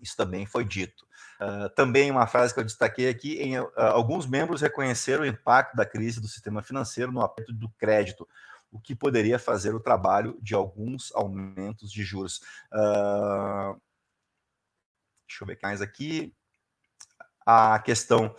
Isso 0.00 0.16
também 0.16 0.46
foi 0.46 0.64
dito. 0.64 1.06
Uh, 1.40 1.68
também 1.76 2.10
uma 2.10 2.26
frase 2.26 2.52
que 2.52 2.58
eu 2.58 2.64
destaquei 2.64 3.08
aqui: 3.08 3.40
em, 3.40 3.60
uh, 3.60 3.70
alguns 3.76 4.26
membros 4.26 4.60
reconheceram 4.60 5.22
o 5.22 5.26
impacto 5.26 5.76
da 5.76 5.86
crise 5.86 6.20
do 6.20 6.26
sistema 6.26 6.60
financeiro 6.60 7.12
no 7.12 7.22
aperto 7.22 7.52
do 7.52 7.70
crédito, 7.78 8.28
o 8.72 8.80
que 8.80 8.96
poderia 8.96 9.38
fazer 9.38 9.76
o 9.76 9.80
trabalho 9.80 10.36
de 10.42 10.56
alguns 10.56 11.12
aumentos 11.14 11.92
de 11.92 12.02
juros. 12.02 12.40
Deixa 15.32 15.44
eu 15.44 15.46
ver 15.46 15.58
mais 15.62 15.80
aqui. 15.80 16.34
A 17.46 17.78
questão 17.80 18.34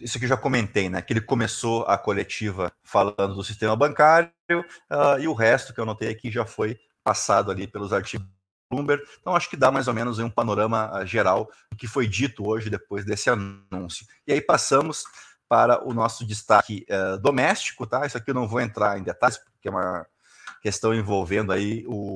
isso 0.00 0.16
aqui 0.16 0.26
eu 0.26 0.30
já 0.30 0.36
comentei, 0.36 0.88
né? 0.90 1.00
Que 1.00 1.12
ele 1.12 1.20
começou 1.20 1.84
a 1.84 1.96
coletiva 1.96 2.72
falando 2.82 3.34
do 3.34 3.44
sistema 3.44 3.74
bancário 3.74 4.30
uh, 4.50 5.18
e 5.18 5.26
o 5.26 5.32
resto 5.32 5.72
que 5.72 5.80
eu 5.80 5.86
notei 5.86 6.10
aqui 6.10 6.30
já 6.30 6.44
foi 6.44 6.78
passado 7.02 7.50
ali 7.50 7.66
pelos 7.66 7.92
artigos 7.92 8.26
Bloomberg. 8.70 9.04
Então, 9.20 9.36
acho 9.36 9.48
que 9.48 9.56
dá 9.56 9.70
mais 9.70 9.86
ou 9.86 9.94
menos 9.94 10.18
um 10.18 10.28
panorama 10.28 10.90
uh, 11.00 11.06
geral 11.06 11.48
do 11.70 11.76
que 11.78 11.86
foi 11.86 12.06
dito 12.06 12.46
hoje 12.46 12.68
depois 12.68 13.04
desse 13.04 13.30
anúncio. 13.30 14.04
E 14.26 14.32
aí 14.32 14.40
passamos 14.40 15.04
para 15.48 15.82
o 15.86 15.94
nosso 15.94 16.26
destaque 16.26 16.84
uh, 16.90 17.16
doméstico, 17.18 17.86
tá? 17.86 18.04
Isso 18.04 18.18
aqui 18.18 18.30
eu 18.30 18.34
não 18.34 18.48
vou 18.48 18.60
entrar 18.60 18.98
em 18.98 19.02
detalhes, 19.02 19.38
porque 19.38 19.68
é 19.68 19.70
uma 19.70 20.04
questão 20.60 20.92
envolvendo 20.92 21.52
aí 21.52 21.84
o, 21.86 22.15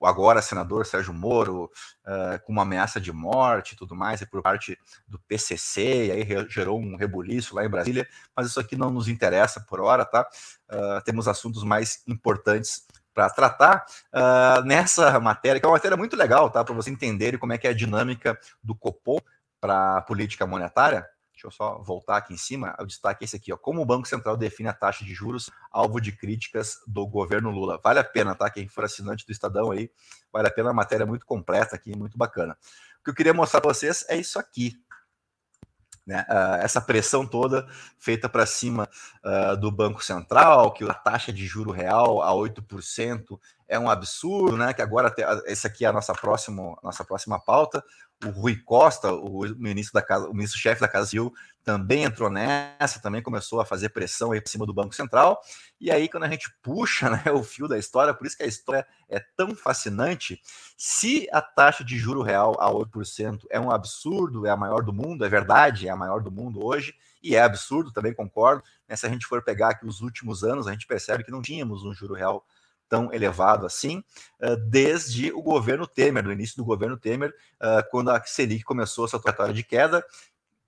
o 0.00 0.06
agora 0.06 0.40
senador 0.40 0.86
Sérgio 0.86 1.12
Moro, 1.12 1.70
uh, 2.06 2.40
com 2.44 2.52
uma 2.52 2.62
ameaça 2.62 3.00
de 3.00 3.12
morte 3.12 3.72
e 3.72 3.76
tudo 3.76 3.94
mais, 3.94 4.20
e 4.20 4.26
por 4.26 4.42
parte 4.42 4.78
do 5.06 5.18
PCC, 5.20 6.06
e 6.06 6.12
aí 6.12 6.48
gerou 6.48 6.78
um 6.78 6.96
rebuliço 6.96 7.54
lá 7.54 7.64
em 7.64 7.68
Brasília, 7.68 8.08
mas 8.36 8.46
isso 8.46 8.60
aqui 8.60 8.76
não 8.76 8.90
nos 8.90 9.08
interessa 9.08 9.60
por 9.60 9.80
hora, 9.80 10.04
tá? 10.04 10.28
Uh, 10.70 11.02
temos 11.04 11.26
assuntos 11.26 11.64
mais 11.64 12.02
importantes 12.06 12.86
para 13.12 13.28
tratar 13.30 13.84
uh, 14.14 14.62
nessa 14.64 15.18
matéria, 15.18 15.58
que 15.58 15.66
é 15.66 15.68
uma 15.68 15.74
matéria 15.74 15.96
muito 15.96 16.16
legal, 16.16 16.48
tá? 16.50 16.64
Para 16.64 16.74
você 16.74 16.90
entenderem 16.90 17.38
como 17.38 17.52
é 17.52 17.58
que 17.58 17.66
é 17.66 17.70
a 17.70 17.74
dinâmica 17.74 18.38
do 18.62 18.76
Copom 18.76 19.18
para 19.60 19.96
a 19.96 20.02
política 20.02 20.46
monetária. 20.46 21.04
Deixa 21.38 21.46
eu 21.46 21.52
só 21.52 21.78
voltar 21.78 22.16
aqui 22.16 22.34
em 22.34 22.36
cima. 22.36 22.74
O 22.80 22.84
destaque 22.84 23.22
é 23.22 23.24
esse 23.24 23.36
aqui, 23.36 23.52
ó. 23.52 23.56
Como 23.56 23.80
o 23.80 23.86
Banco 23.86 24.08
Central 24.08 24.36
define 24.36 24.68
a 24.68 24.72
taxa 24.72 25.04
de 25.04 25.14
juros 25.14 25.48
alvo 25.70 26.00
de 26.00 26.10
críticas 26.10 26.78
do 26.84 27.06
governo 27.06 27.48
Lula. 27.48 27.80
Vale 27.82 28.00
a 28.00 28.04
pena, 28.04 28.34
tá? 28.34 28.50
Quem 28.50 28.66
for 28.66 28.84
assinante 28.84 29.24
do 29.24 29.30
Estadão 29.30 29.70
aí, 29.70 29.88
vale 30.32 30.48
a 30.48 30.50
pena 30.50 30.70
a 30.70 30.74
matéria 30.74 31.06
muito 31.06 31.24
completa 31.24 31.76
aqui, 31.76 31.96
muito 31.96 32.18
bacana. 32.18 32.58
O 33.00 33.04
que 33.04 33.10
eu 33.10 33.14
queria 33.14 33.32
mostrar 33.32 33.60
para 33.60 33.72
vocês 33.72 34.04
é 34.08 34.16
isso 34.16 34.36
aqui. 34.36 34.74
Né? 36.04 36.26
Uh, 36.28 36.64
essa 36.64 36.80
pressão 36.80 37.24
toda 37.24 37.68
feita 37.98 38.28
para 38.28 38.44
cima 38.44 38.88
uh, 39.24 39.56
do 39.56 39.70
Banco 39.70 40.02
Central, 40.02 40.72
que 40.72 40.82
a 40.82 40.94
taxa 40.94 41.32
de 41.32 41.46
juro 41.46 41.70
real 41.70 42.20
a 42.20 42.32
8% 42.32 43.38
é 43.68 43.78
um 43.78 43.88
absurdo, 43.88 44.56
né? 44.56 44.72
Que 44.72 44.82
agora 44.82 45.14
essa 45.46 45.68
aqui 45.68 45.84
é 45.84 45.88
a 45.88 45.92
nossa 45.92 46.14
próxima, 46.14 46.76
nossa 46.82 47.04
próxima 47.04 47.38
pauta. 47.38 47.84
O 48.24 48.30
Rui 48.30 48.56
Costa, 48.56 49.12
o 49.12 49.42
ministro 49.56 49.94
da 49.94 50.02
casa, 50.02 50.28
o 50.28 50.34
ministro-chefe 50.34 50.80
da 50.80 50.88
Casa 50.88 51.06
Civil, 51.06 51.32
também 51.62 52.02
entrou 52.02 52.28
nessa, 52.28 52.98
também 53.00 53.22
começou 53.22 53.60
a 53.60 53.64
fazer 53.64 53.90
pressão 53.90 54.32
aí 54.32 54.40
por 54.40 54.48
cima 54.48 54.66
do 54.66 54.74
Banco 54.74 54.94
Central. 54.94 55.40
E 55.80 55.90
aí, 55.90 56.08
quando 56.08 56.24
a 56.24 56.28
gente 56.28 56.50
puxa 56.60 57.10
né, 57.10 57.22
o 57.30 57.44
fio 57.44 57.68
da 57.68 57.78
história, 57.78 58.12
por 58.12 58.26
isso 58.26 58.36
que 58.36 58.42
a 58.42 58.46
história 58.46 58.86
é 59.08 59.20
tão 59.36 59.54
fascinante, 59.54 60.40
se 60.76 61.28
a 61.30 61.40
taxa 61.40 61.84
de 61.84 61.96
juro 61.96 62.22
real 62.22 62.56
a 62.58 62.68
8% 62.70 63.42
é 63.50 63.60
um 63.60 63.70
absurdo, 63.70 64.46
é 64.46 64.50
a 64.50 64.56
maior 64.56 64.82
do 64.82 64.92
mundo, 64.92 65.24
é 65.24 65.28
verdade, 65.28 65.86
é 65.86 65.90
a 65.90 65.96
maior 65.96 66.20
do 66.20 66.32
mundo 66.32 66.64
hoje, 66.64 66.94
e 67.22 67.36
é 67.36 67.42
absurdo, 67.42 67.92
também 67.92 68.14
concordo. 68.14 68.64
Né, 68.88 68.96
se 68.96 69.06
a 69.06 69.08
gente 69.08 69.26
for 69.26 69.44
pegar 69.44 69.70
aqui 69.70 69.86
os 69.86 70.00
últimos 70.00 70.42
anos, 70.42 70.66
a 70.66 70.72
gente 70.72 70.86
percebe 70.86 71.22
que 71.22 71.30
não 71.30 71.42
tínhamos 71.42 71.84
um 71.84 71.92
juro 71.92 72.14
real 72.14 72.44
tão 72.88 73.12
elevado 73.12 73.66
assim, 73.66 74.02
uh, 74.40 74.56
desde 74.68 75.32
o 75.32 75.42
governo 75.42 75.86
Temer, 75.86 76.24
no 76.24 76.32
início 76.32 76.56
do 76.56 76.64
governo 76.64 76.96
Temer, 76.96 77.34
uh, 77.60 77.88
quando 77.90 78.10
a 78.10 78.22
Selic 78.24 78.64
começou 78.64 79.04
a 79.04 79.08
sua 79.08 79.20
trajetória 79.20 79.54
de 79.54 79.62
queda, 79.62 80.04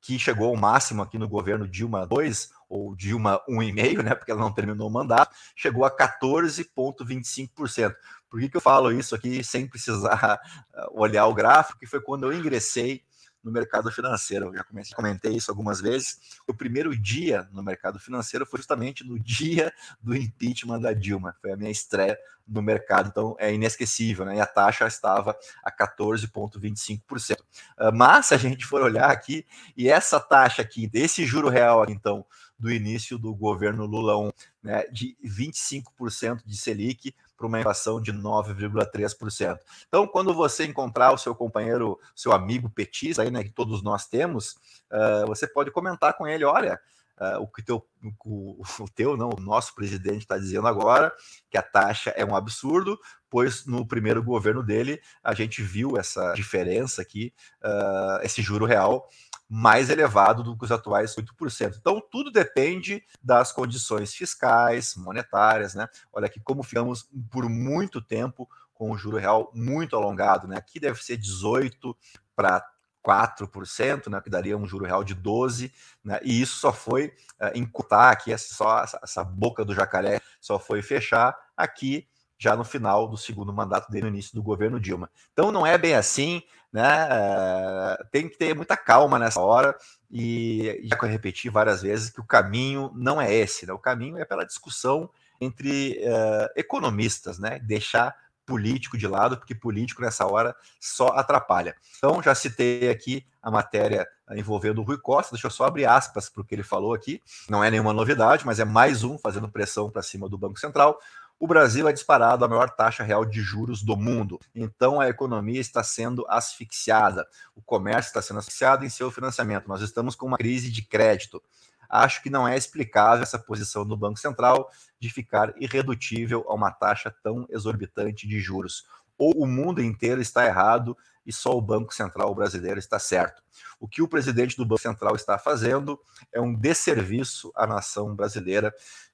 que 0.01 0.19
chegou 0.19 0.49
ao 0.49 0.57
máximo 0.57 1.03
aqui 1.03 1.19
no 1.19 1.29
governo 1.29 1.69
Dilma 1.69 2.07
2, 2.07 2.51
ou 2.69 2.97
Dilma 2.97 3.41
1,5, 3.49 4.03
né, 4.03 4.15
porque 4.15 4.31
ela 4.31 4.41
não 4.41 4.53
terminou 4.53 4.89
o 4.89 4.93
mandato, 4.93 5.35
chegou 5.55 5.85
a 5.85 5.91
14,25%. 5.91 7.95
Por 8.29 8.41
que, 8.41 8.49
que 8.49 8.57
eu 8.57 8.61
falo 8.61 8.93
isso 8.93 9.15
aqui 9.15 9.43
sem 9.43 9.67
precisar 9.67 10.41
olhar 10.93 11.27
o 11.27 11.35
gráfico? 11.35 11.79
Que 11.79 11.87
foi 11.87 12.01
quando 12.01 12.27
eu 12.27 12.33
ingressei 12.33 13.03
no 13.43 13.51
mercado 13.51 13.91
financeiro. 13.91 14.47
Eu 14.47 14.55
já 14.55 14.65
comecei, 14.65 14.95
comentei 14.95 15.33
isso 15.33 15.51
algumas 15.51 15.81
vezes. 15.81 16.19
O 16.47 16.55
primeiro 16.55 16.97
dia 16.97 17.49
no 17.53 17.63
mercado 17.63 17.99
financeiro 17.99 18.47
foi 18.47 18.59
justamente 18.59 19.05
no 19.05 19.19
dia 19.19 19.73
do 20.01 20.15
impeachment 20.15 20.81
da 20.81 20.93
Dilma. 20.93 21.35
Foi 21.41 21.53
a 21.53 21.57
minha 21.57 21.71
estreia 21.71 22.19
no 22.47 22.61
mercado, 22.61 23.09
então 23.09 23.37
é 23.39 23.55
inesquecível, 23.55 24.25
né? 24.25 24.37
E 24.37 24.41
a 24.41 24.47
taxa 24.47 24.87
estava 24.87 25.37
a 25.63 25.71
14,25%. 25.71 27.37
Ah, 27.79 27.93
mas 27.93 28.27
se 28.27 28.35
a 28.35 28.37
gente 28.37 28.67
for 28.67 28.83
olhar 28.83 29.09
aqui, 29.11 29.47
e 29.77 29.89
essa 29.89 30.19
taxa 30.19 30.61
aqui, 30.61 30.89
desse 30.89 31.25
juro 31.25 31.49
real, 31.49 31.87
então, 31.89 32.27
do 32.59 32.71
início 32.71 33.17
do 33.17 33.35
governo 33.35 33.87
Lula 33.87 34.19
1, 34.19 34.31
né, 34.63 34.85
de 34.93 35.17
25% 35.25 36.45
de 36.45 36.57
Selic, 36.57 37.15
para 37.41 37.47
uma 37.47 37.59
inflação 37.59 37.99
de 37.99 38.13
9,3%. 38.13 39.59
Então, 39.89 40.07
quando 40.07 40.35
você 40.35 40.67
encontrar 40.67 41.11
o 41.15 41.17
seu 41.17 41.35
companheiro, 41.35 41.99
seu 42.15 42.33
amigo 42.33 42.69
petista, 42.69 43.23
aí, 43.23 43.31
né, 43.31 43.43
que 43.43 43.51
todos 43.51 43.83
nós 43.83 44.07
temos, 44.07 44.59
uh, 44.93 45.27
você 45.27 45.47
pode 45.47 45.71
comentar 45.71 46.13
com 46.13 46.29
ele, 46.29 46.45
olha, 46.45 46.79
uh, 47.21 47.41
o 47.41 47.47
que 47.47 47.63
teu, 47.63 47.87
o, 48.25 48.63
o 48.81 48.89
teu, 48.89 49.17
não, 49.17 49.31
o 49.31 49.41
nosso 49.41 49.75
presidente 49.75 50.23
está 50.23 50.39
dizendo 50.39 50.67
agora, 50.67 51.13
que 51.51 51.59
a 51.59 51.63
taxa 51.63 52.11
é 52.11 52.25
um 52.25 52.35
absurdo, 52.35 52.99
pois 53.29 53.67
no 53.67 53.87
primeiro 53.87 54.23
governo 54.23 54.63
dele 54.63 55.01
a 55.23 55.35
gente 55.35 55.63
viu 55.63 55.97
essa 55.97 56.33
diferença 56.33 57.03
aqui, 57.03 57.33
uh, 57.63 58.25
esse 58.25 58.43
juro 58.43 58.65
real 58.65 59.09
mais 59.53 59.91
elevado 59.91 60.45
do 60.45 60.57
que 60.57 60.65
os 60.65 60.71
atuais 60.71 61.17
8%. 61.17 61.77
Então, 61.77 62.01
tudo 62.01 62.31
depende 62.31 63.03
das 63.21 63.51
condições 63.51 64.15
fiscais, 64.15 64.95
monetárias, 64.95 65.75
né? 65.75 65.89
Olha 66.13 66.27
aqui 66.27 66.39
como 66.39 66.63
ficamos 66.63 67.11
por 67.33 67.49
muito 67.49 68.01
tempo 68.01 68.49
com 68.73 68.93
o 68.93 68.97
juro 68.97 69.17
real 69.17 69.51
muito 69.53 69.97
alongado, 69.97 70.47
né? 70.47 70.57
Aqui 70.57 70.79
deve 70.79 71.03
ser 71.03 71.17
18 71.17 71.97
para 72.37 72.65
4%, 73.07 74.09
né, 74.09 74.21
que 74.21 74.31
daria 74.31 74.57
um 74.57 74.67
juro 74.67 74.85
real 74.85 75.03
de 75.03 75.15
12, 75.15 75.73
né, 76.05 76.21
e 76.23 76.41
isso 76.41 76.57
só 76.57 76.73
foi 76.73 77.07
uh, 77.41 77.51
encurtar 77.55 78.11
aqui, 78.11 78.33
essa, 78.33 78.55
só, 78.55 78.85
essa, 79.03 79.25
boca 79.25 79.65
do 79.65 79.75
jacaré 79.75 80.21
só 80.41 80.59
foi 80.59 80.83
fechar 80.83 81.37
aqui 81.57 82.07
já 82.39 82.57
no 82.57 82.65
final 82.65 83.07
do 83.07 83.17
segundo 83.17 83.53
mandato 83.53 83.91
dele, 83.91 84.05
no 84.05 84.09
início 84.09 84.35
do 84.35 84.43
governo 84.43 84.81
Dilma. 84.81 85.11
Então 85.33 85.53
não 85.53 85.67
é 85.67 85.77
bem 85.77 85.95
assim, 85.95 86.43
né? 86.73 87.07
É, 87.11 88.05
tem 88.11 88.29
que 88.29 88.39
ter 88.39 88.55
muita 88.55 88.79
calma 88.79 89.19
nessa 89.19 89.41
hora 89.41 89.77
e 90.11 90.81
já 90.85 90.97
que 90.97 91.05
eu 91.05 91.09
repeti 91.09 91.51
várias 91.51 91.83
vezes 91.83 92.09
que 92.09 92.21
o 92.21 92.27
caminho 92.27 92.91
não 92.95 93.21
é 93.21 93.33
esse, 93.33 93.67
né? 93.67 93.75
O 93.75 93.79
caminho 93.79 94.17
é 94.17 94.25
pela 94.25 94.47
discussão 94.47 95.11
entre 95.39 96.01
uh, 96.03 96.49
economistas, 96.57 97.39
né? 97.39 97.59
Deixar 97.59 98.15
político 98.51 98.99
de 98.99 99.07
lado, 99.07 99.37
porque 99.37 99.55
político 99.55 100.03
nessa 100.03 100.27
hora 100.27 100.57
só 100.81 101.09
atrapalha. 101.09 101.77
Então, 101.97 102.21
já 102.21 102.35
citei 102.35 102.91
aqui 102.91 103.25
a 103.41 103.49
matéria 103.49 104.05
envolvendo 104.33 104.81
o 104.81 104.85
Rui 104.85 104.99
Costa, 104.99 105.33
deixa 105.33 105.47
eu 105.47 105.51
só 105.51 105.65
abrir 105.65 105.87
aspas 105.87 106.29
para 106.29 106.43
o 106.43 106.45
que 106.45 106.53
ele 106.53 106.65
falou 106.65 106.93
aqui. 106.93 107.23
Não 107.49 107.63
é 107.63 107.71
nenhuma 107.71 107.93
novidade, 107.93 108.45
mas 108.45 108.59
é 108.59 108.65
mais 108.65 109.05
um 109.05 109.17
fazendo 109.17 109.49
pressão 109.49 109.89
para 109.89 110.03
cima 110.03 110.29
do 110.29 110.37
Banco 110.37 110.59
Central 110.59 110.99
o 111.41 111.47
Brasil 111.47 111.89
é 111.89 111.93
disparado 111.93 112.45
a 112.45 112.49
maior 112.49 112.69
taxa 112.69 113.03
real 113.03 113.25
de 113.25 113.41
juros 113.41 113.83
do 113.83 113.97
mundo. 113.97 114.39
Então 114.55 115.01
a 115.01 115.09
economia 115.09 115.59
está 115.59 115.83
sendo 115.83 116.27
asfixiada, 116.29 117.27
o 117.57 117.63
comércio 117.63 118.11
está 118.11 118.21
sendo 118.21 118.41
asfixiado 118.41 118.85
em 118.85 118.91
seu 118.91 119.11
financiamento. 119.11 119.67
Nós 119.67 119.81
estamos 119.81 120.15
com 120.15 120.27
uma 120.27 120.37
crise 120.37 120.71
de 120.71 120.83
crédito. 120.83 121.43
Acho 121.91 122.23
que 122.23 122.31
não 122.31 122.47
é 122.47 122.57
explicável 122.57 123.23
essa 123.23 123.39
posição 123.39 123.85
do 123.85 123.97
Banco 123.97 124.19
Central 124.19 124.71
de 124.99 125.11
ficar 125.11 125.53
irredutível 125.61 126.45
a 126.49 126.55
uma 126.55 126.71
taxa 126.71 127.13
tão 127.23 127.47
exorbitante 127.51 128.29
de 128.29 128.39
juros. 128.39 128.85
Ou 129.19 129.33
o 129.37 129.47
mundo 129.47 129.83
inteiro 129.83 130.21
está 130.21 130.47
errado 130.47 130.97
e 131.27 131.33
só 131.33 131.57
o 131.57 131.61
Banco 131.61 131.93
Central 131.93 132.35
brasileiro 132.35 132.79
está 132.79 132.99
certo. 132.99 133.43
O 133.79 133.89
que 133.89 134.01
o 134.01 134.09
presidente 134.09 134.57
do 134.57 134.65
Banco 134.65 134.83
Central 134.83 135.17
está 135.17 135.37
fazendo 135.37 136.01
é 136.33 136.41
um 136.41 136.55
desserviço 136.55 137.53
à 137.55 137.67
nação 137.67 138.15
brasileira, 138.15 138.73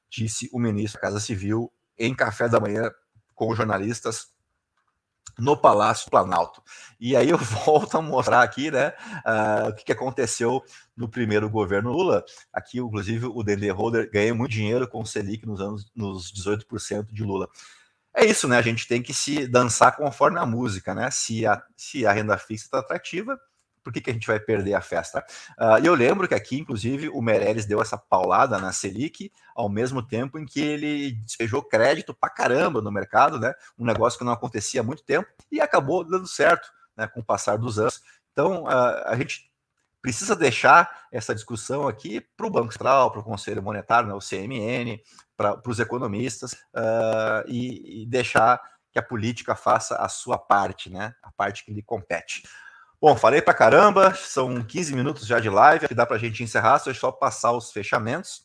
disse 0.08 0.48
o 0.52 0.58
ministro 0.58 1.00
da 1.00 1.08
Casa 1.08 1.20
Civil 1.20 1.72
em 1.98 2.14
café 2.14 2.48
da 2.48 2.60
manhã 2.60 2.90
com 3.34 3.54
jornalistas 3.54 4.35
no 5.38 5.56
Palácio 5.56 6.10
Planalto. 6.10 6.62
E 6.98 7.14
aí 7.16 7.30
eu 7.30 7.38
volto 7.64 7.96
a 7.96 8.02
mostrar 8.02 8.42
aqui, 8.42 8.70
né, 8.70 8.92
uh, 9.24 9.68
o 9.68 9.74
que, 9.74 9.92
aconteceu 9.92 10.62
no 10.96 11.08
primeiro 11.08 11.48
governo 11.48 11.92
Lula. 11.92 12.24
Aqui, 12.52 12.78
inclusive, 12.78 13.26
o 13.26 13.42
DD 13.42 13.70
Holder 13.70 14.10
ganhou 14.10 14.36
muito 14.36 14.52
dinheiro 14.52 14.88
com 14.88 15.02
o 15.02 15.06
Selic 15.06 15.46
nos 15.46 15.60
anos 15.60 15.90
nos 15.94 16.32
18% 16.32 17.12
de 17.12 17.22
Lula. 17.22 17.48
É 18.14 18.24
isso, 18.24 18.48
né? 18.48 18.56
A 18.56 18.62
gente 18.62 18.88
tem 18.88 19.02
que 19.02 19.12
se 19.12 19.46
dançar 19.46 19.94
conforme 19.94 20.38
a 20.38 20.46
música, 20.46 20.94
né? 20.94 21.10
Se 21.10 21.46
a, 21.46 21.62
se 21.76 22.06
a 22.06 22.12
renda 22.12 22.38
fixa 22.38 22.64
está 22.64 22.78
atrativa, 22.78 23.38
por 23.86 23.92
que, 23.92 24.00
que 24.00 24.10
a 24.10 24.12
gente 24.12 24.26
vai 24.26 24.40
perder 24.40 24.74
a 24.74 24.80
festa? 24.80 25.24
Uh, 25.56 25.78
e 25.80 25.86
eu 25.86 25.94
lembro 25.94 26.26
que 26.26 26.34
aqui, 26.34 26.58
inclusive, 26.58 27.08
o 27.08 27.22
Meirelles 27.22 27.66
deu 27.66 27.80
essa 27.80 27.96
paulada 27.96 28.58
na 28.58 28.72
Selic, 28.72 29.30
ao 29.54 29.68
mesmo 29.68 30.02
tempo 30.02 30.40
em 30.40 30.44
que 30.44 30.60
ele 30.60 31.12
despejou 31.12 31.62
crédito 31.62 32.12
pra 32.12 32.28
caramba 32.28 32.82
no 32.82 32.90
mercado, 32.90 33.38
né? 33.38 33.54
Um 33.78 33.84
negócio 33.84 34.18
que 34.18 34.24
não 34.24 34.32
acontecia 34.32 34.80
há 34.80 34.84
muito 34.84 35.04
tempo 35.04 35.28
e 35.52 35.60
acabou 35.60 36.02
dando 36.02 36.26
certo 36.26 36.68
né, 36.96 37.06
com 37.06 37.20
o 37.20 37.24
passar 37.24 37.58
dos 37.58 37.78
anos. 37.78 38.02
Então, 38.32 38.64
uh, 38.64 39.04
a 39.04 39.14
gente 39.14 39.48
precisa 40.02 40.34
deixar 40.34 41.06
essa 41.12 41.32
discussão 41.32 41.86
aqui 41.86 42.20
para 42.20 42.46
o 42.48 42.50
Banco 42.50 42.72
Central, 42.72 43.12
para 43.12 43.20
o 43.20 43.24
Conselho 43.24 43.62
Monetário, 43.62 44.08
né, 44.08 44.14
o 44.14 44.18
CMN, 44.18 45.00
para 45.36 45.62
os 45.64 45.78
economistas, 45.78 46.54
uh, 46.74 47.46
e, 47.46 48.02
e 48.02 48.06
deixar 48.06 48.60
que 48.90 48.98
a 48.98 49.02
política 49.02 49.54
faça 49.54 49.94
a 49.94 50.08
sua 50.08 50.38
parte, 50.38 50.90
né? 50.90 51.14
A 51.22 51.30
parte 51.30 51.64
que 51.64 51.72
lhe 51.72 51.82
compete. 51.82 52.42
Bom, 53.08 53.14
falei 53.14 53.40
pra 53.40 53.54
caramba, 53.54 54.12
são 54.16 54.64
15 54.64 54.92
minutos 54.92 55.28
já 55.28 55.38
de 55.38 55.48
live, 55.48 55.86
que 55.86 55.94
dá 55.94 56.04
pra 56.04 56.18
gente 56.18 56.42
encerrar, 56.42 56.80
só 56.80 56.90
é 56.90 56.94
só 56.94 57.12
passar 57.12 57.52
os 57.52 57.70
fechamentos, 57.70 58.44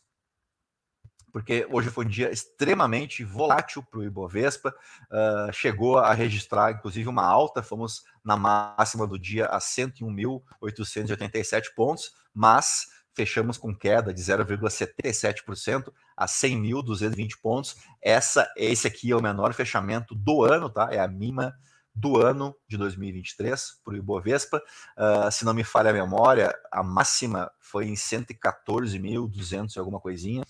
porque 1.33 1.65
hoje 1.71 1.89
foi 1.89 2.05
um 2.05 2.07
dia 2.07 2.31
extremamente 2.31 3.23
volátil 3.23 3.81
para 3.81 3.99
o 3.99 4.03
Ibovespa, 4.03 4.69
uh, 4.69 5.51
chegou 5.51 5.97
a 5.97 6.13
registrar 6.13 6.73
inclusive 6.73 7.09
uma 7.09 7.25
alta, 7.25 7.63
fomos 7.63 8.03
na 8.23 8.37
máxima 8.37 9.07
do 9.07 9.17
dia 9.17 9.47
a 9.47 9.57
101.887 9.57 11.73
pontos, 11.75 12.13
mas 12.31 12.85
fechamos 13.15 13.57
com 13.57 13.75
queda 13.75 14.13
de 14.13 14.21
0,77% 14.21 15.91
a 16.15 16.27
100.220 16.27 17.31
pontos. 17.41 17.77
Essa, 17.99 18.47
esse 18.55 18.85
aqui 18.85 19.11
é 19.11 19.15
o 19.15 19.23
menor 19.23 19.55
fechamento 19.55 20.13
do 20.13 20.43
ano, 20.43 20.69
tá? 20.69 20.89
É 20.91 20.99
a 20.99 21.07
mínima 21.07 21.51
do 21.93 22.17
ano 22.17 22.55
de 22.67 22.77
2023 22.77 23.79
para 23.83 23.93
o 23.93 23.97
Ibovespa. 23.97 24.61
Uh, 24.97 25.31
se 25.31 25.43
não 25.45 25.53
me 25.53 25.63
falha 25.63 25.89
a 25.89 25.93
memória, 25.93 26.53
a 26.71 26.81
máxima 26.81 27.51
foi 27.59 27.87
em 27.87 27.93
114.200 27.93 29.75
e 29.75 29.79
alguma 29.79 29.99
coisinha, 29.99 30.43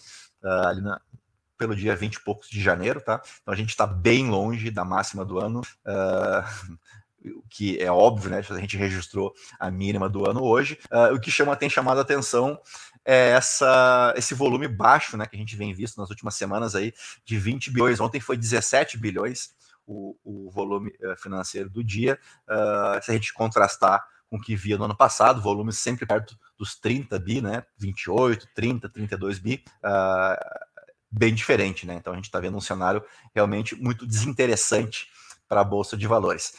uh, 0.43 0.67
ali 0.67 0.81
na, 0.81 1.01
pelo 1.57 1.75
dia 1.75 1.95
20 1.95 2.15
e 2.15 2.23
poucos 2.23 2.49
de 2.49 2.61
janeiro, 2.61 3.01
tá? 3.01 3.21
Então 3.41 3.53
a 3.53 3.57
gente 3.57 3.69
está 3.69 3.85
bem 3.87 4.29
longe 4.29 4.69
da 4.69 4.85
máxima 4.85 5.25
do 5.25 5.39
ano. 5.39 5.61
Uh, 5.83 6.77
que 7.51 7.79
é 7.79 7.91
óbvio, 7.91 8.31
né? 8.31 8.39
A 8.39 8.59
gente 8.59 8.75
registrou 8.75 9.31
a 9.59 9.69
mínima 9.69 10.09
do 10.09 10.27
ano 10.27 10.41
hoje. 10.41 10.79
O 11.13 11.19
que 11.19 11.29
chama, 11.29 11.55
tem 11.55 11.69
chamado 11.69 11.99
a 11.99 12.01
atenção 12.01 12.59
é 13.05 13.29
essa, 13.29 14.11
esse 14.17 14.33
volume 14.33 14.67
baixo, 14.67 15.15
né? 15.15 15.27
Que 15.27 15.35
a 15.35 15.39
gente 15.39 15.55
vem 15.55 15.71
visto 15.71 15.99
nas 15.99 16.09
últimas 16.09 16.33
semanas 16.33 16.73
aí 16.73 16.91
de 17.23 17.37
20 17.37 17.69
bilhões. 17.69 17.99
Ontem 17.99 18.19
foi 18.19 18.35
17 18.35 18.97
bilhões 18.97 19.53
o, 19.91 20.17
o 20.23 20.51
volume 20.51 20.93
uh, 21.01 21.15
financeiro 21.17 21.69
do 21.69 21.83
dia. 21.83 22.17
Uh, 22.47 23.03
se 23.03 23.11
a 23.11 23.13
gente 23.13 23.33
contrastar 23.33 24.05
com 24.29 24.37
o 24.37 24.41
que 24.41 24.55
via 24.55 24.77
no 24.77 24.85
ano 24.85 24.95
passado, 24.95 25.41
volume 25.41 25.73
sempre 25.73 26.05
perto 26.05 26.37
dos 26.57 26.75
30 26.75 27.19
bi, 27.19 27.41
né? 27.41 27.65
28, 27.77 28.47
30, 28.55 28.89
32 28.89 29.39
bi. 29.39 29.63
bem 31.11 31.33
diferente, 31.33 31.85
né? 31.85 31.95
Então 31.95 32.13
a 32.13 32.15
gente 32.15 32.25
está 32.25 32.39
vendo 32.39 32.55
um 32.57 32.61
cenário 32.61 33.03
realmente 33.35 33.75
muito 33.75 34.07
desinteressante 34.07 35.09
para 35.49 35.61
a 35.61 35.65
Bolsa 35.65 35.97
de 35.97 36.07
Valores. 36.07 36.53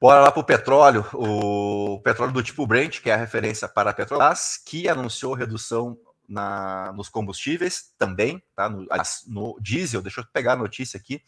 Bora 0.00 0.20
lá 0.20 0.30
para 0.30 0.40
o 0.40 0.44
petróleo, 0.44 1.06
o 1.12 2.00
petróleo 2.02 2.32
do 2.32 2.42
tipo 2.42 2.66
Brent, 2.66 3.00
que 3.00 3.10
é 3.10 3.14
a 3.14 3.18
referência 3.18 3.66
para 3.66 3.90
a 3.90 3.94
Petrobras, 3.94 4.58
que 4.64 4.88
anunciou 4.88 5.34
redução 5.34 5.98
na, 6.28 6.92
nos 6.92 7.08
combustíveis 7.08 7.94
também, 7.98 8.42
tá? 8.54 8.68
No, 8.68 8.86
no, 9.26 9.58
diesel, 9.60 10.02
deixa 10.02 10.20
eu 10.20 10.26
pegar 10.32 10.52
a 10.52 10.56
notícia 10.56 10.98
aqui, 10.98 11.22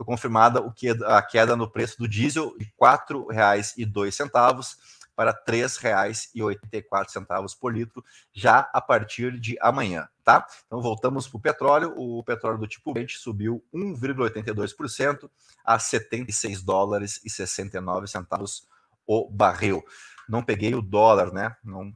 foi 0.00 0.06
confirmada 0.06 0.62
o 0.62 0.72
que 0.72 0.88
a 0.88 1.20
queda 1.20 1.54
no 1.54 1.70
preço 1.70 1.98
do 1.98 2.08
diesel 2.08 2.56
de 2.56 2.64
R$ 2.64 2.72
4,02 2.80 4.78
para 5.14 5.32
R$ 5.32 5.36
3,84 5.46 7.58
por 7.60 7.74
litro 7.74 8.02
já 8.32 8.60
a 8.72 8.80
partir 8.80 9.38
de 9.38 9.58
amanhã, 9.60 10.08
tá? 10.24 10.46
Então 10.66 10.80
voltamos 10.80 11.28
para 11.28 11.36
o 11.36 11.40
petróleo. 11.40 11.92
O 11.98 12.24
petróleo 12.24 12.56
do 12.56 12.66
tipo 12.66 12.94
Brent 12.94 13.16
subiu 13.16 13.62
1,82% 13.74 15.28
a 15.62 15.78
76 15.78 16.62
dólares 16.62 17.20
e 17.22 17.28
69 17.28 18.06
centavos 18.06 18.66
o 19.06 19.28
barril. 19.28 19.84
Não 20.26 20.42
peguei 20.42 20.74
o 20.74 20.80
dólar, 20.80 21.30
né? 21.30 21.54
Não 21.62 21.92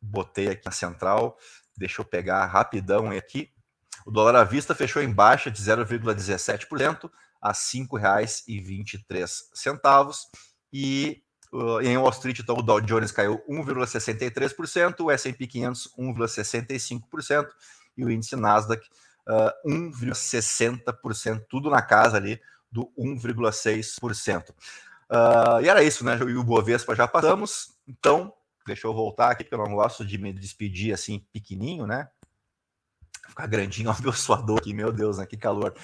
botei 0.00 0.50
aqui 0.50 0.64
na 0.64 0.70
central. 0.70 1.36
Deixa 1.76 2.00
eu 2.00 2.04
pegar 2.04 2.46
rapidão 2.46 3.10
aqui. 3.10 3.52
O 4.04 4.10
dólar 4.10 4.34
à 4.36 4.44
vista 4.44 4.74
fechou 4.74 5.02
em 5.02 5.12
baixa 5.12 5.50
de 5.50 5.62
0,17% 5.62 7.10
a 7.40 7.48
R$ 7.48 7.54
5,23. 7.54 10.16
E 10.72 11.22
uh, 11.52 11.80
em 11.80 11.96
Wall 11.96 12.10
Street, 12.10 12.40
então, 12.40 12.56
o 12.56 12.62
Dow 12.62 12.80
Jones 12.80 13.12
caiu 13.12 13.40
1,63%, 13.48 15.00
o 15.00 15.10
S&P 15.10 15.46
500 15.46 15.94
1,65% 15.98 17.46
e 17.96 18.04
o 18.04 18.10
índice 18.10 18.36
Nasdaq 18.36 18.86
uh, 19.28 19.68
1,60%, 19.68 21.44
tudo 21.48 21.70
na 21.70 21.80
casa 21.80 22.16
ali 22.16 22.40
do 22.70 22.92
1,6%. 22.98 24.50
Uh, 24.50 25.60
e 25.62 25.68
era 25.68 25.82
isso, 25.82 26.04
né? 26.04 26.18
E 26.18 26.36
o 26.36 26.42
Bovespa 26.42 26.94
já 26.94 27.06
passamos, 27.06 27.74
então 27.86 28.32
deixa 28.66 28.86
eu 28.86 28.94
voltar 28.94 29.30
aqui, 29.30 29.44
porque 29.44 29.54
eu 29.54 29.58
não 29.58 29.76
gosto 29.76 30.04
de 30.04 30.18
me 30.18 30.32
despedir 30.32 30.92
assim 30.92 31.24
pequenininho, 31.32 31.86
né? 31.86 32.08
Ficar 33.28 33.46
grandinho, 33.46 33.90
ó, 33.90 33.96
meu 34.00 34.12
suador 34.12 34.58
aqui, 34.58 34.72
meu 34.72 34.92
Deus, 34.92 35.18
né? 35.18 35.26
Que 35.26 35.36
calor. 35.36 35.74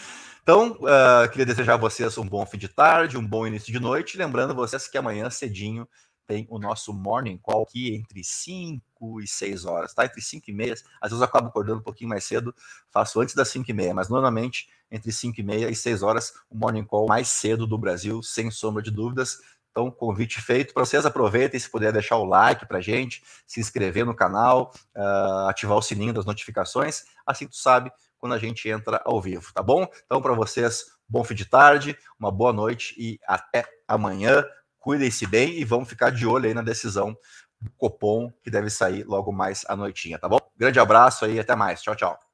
Então, 0.42 0.72
uh, 0.72 1.28
queria 1.30 1.46
desejar 1.46 1.74
a 1.74 1.76
vocês 1.76 2.16
um 2.18 2.26
bom 2.26 2.44
fim 2.46 2.58
de 2.58 2.68
tarde, 2.68 3.18
um 3.18 3.26
bom 3.26 3.46
início 3.46 3.72
de 3.72 3.78
noite. 3.78 4.16
Lembrando 4.16 4.54
vocês 4.54 4.88
que 4.88 4.96
amanhã 4.96 5.28
cedinho 5.30 5.86
tem 6.30 6.46
o 6.48 6.60
nosso 6.60 6.92
morning 6.92 7.36
call 7.38 7.64
aqui 7.64 7.92
entre 7.92 8.22
5 8.22 9.20
e 9.20 9.26
6 9.26 9.64
horas, 9.64 9.92
tá? 9.92 10.04
Entre 10.04 10.22
5 10.22 10.48
e 10.48 10.52
meia. 10.52 10.74
Às 11.00 11.10
vezes 11.10 11.20
eu 11.20 11.24
acabo 11.24 11.48
acordando 11.48 11.80
um 11.80 11.82
pouquinho 11.82 12.08
mais 12.08 12.22
cedo, 12.22 12.54
faço 12.88 13.20
antes 13.20 13.34
das 13.34 13.48
5 13.48 13.68
e 13.68 13.74
meia, 13.74 13.92
mas 13.92 14.08
normalmente 14.08 14.68
entre 14.90 15.10
5 15.10 15.40
e 15.40 15.42
meia 15.42 15.68
e 15.68 15.74
6 15.74 16.02
horas, 16.02 16.32
o 16.48 16.56
morning 16.56 16.84
call 16.84 17.08
mais 17.08 17.26
cedo 17.28 17.66
do 17.66 17.76
Brasil, 17.76 18.22
sem 18.22 18.48
sombra 18.48 18.80
de 18.80 18.92
dúvidas. 18.92 19.38
Então, 19.70 19.90
convite 19.90 20.40
feito 20.40 20.74
para 20.74 20.84
vocês 20.84 21.06
aproveitem, 21.06 21.58
se 21.58 21.70
puder 21.70 21.92
deixar 21.92 22.16
o 22.16 22.24
like 22.24 22.66
para 22.66 22.80
gente, 22.80 23.22
se 23.46 23.60
inscrever 23.60 24.04
no 24.04 24.14
canal, 24.14 24.72
uh, 24.96 25.48
ativar 25.48 25.78
o 25.78 25.82
sininho 25.82 26.12
das 26.12 26.24
notificações, 26.24 27.04
assim 27.26 27.46
tu 27.46 27.56
sabe 27.56 27.90
quando 28.18 28.34
a 28.34 28.38
gente 28.38 28.68
entra 28.68 29.00
ao 29.04 29.20
vivo, 29.20 29.52
tá 29.54 29.62
bom? 29.62 29.86
Então, 30.04 30.20
para 30.20 30.34
vocês, 30.34 30.84
bom 31.08 31.24
fim 31.24 31.34
de 31.34 31.44
tarde, 31.44 31.96
uma 32.18 32.30
boa 32.30 32.52
noite 32.52 32.94
e 32.98 33.18
até 33.26 33.64
amanhã. 33.88 34.44
Cuidem-se 34.78 35.26
bem 35.26 35.58
e 35.58 35.64
vamos 35.64 35.88
ficar 35.88 36.10
de 36.10 36.26
olho 36.26 36.46
aí 36.46 36.54
na 36.54 36.62
decisão 36.62 37.16
do 37.60 37.70
Copom, 37.76 38.30
que 38.42 38.50
deve 38.50 38.70
sair 38.70 39.04
logo 39.04 39.32
mais 39.32 39.64
à 39.68 39.76
noitinha, 39.76 40.18
tá 40.18 40.28
bom? 40.28 40.38
Grande 40.56 40.80
abraço 40.80 41.24
aí, 41.24 41.38
até 41.38 41.54
mais. 41.54 41.82
Tchau, 41.82 41.94
tchau. 41.94 42.29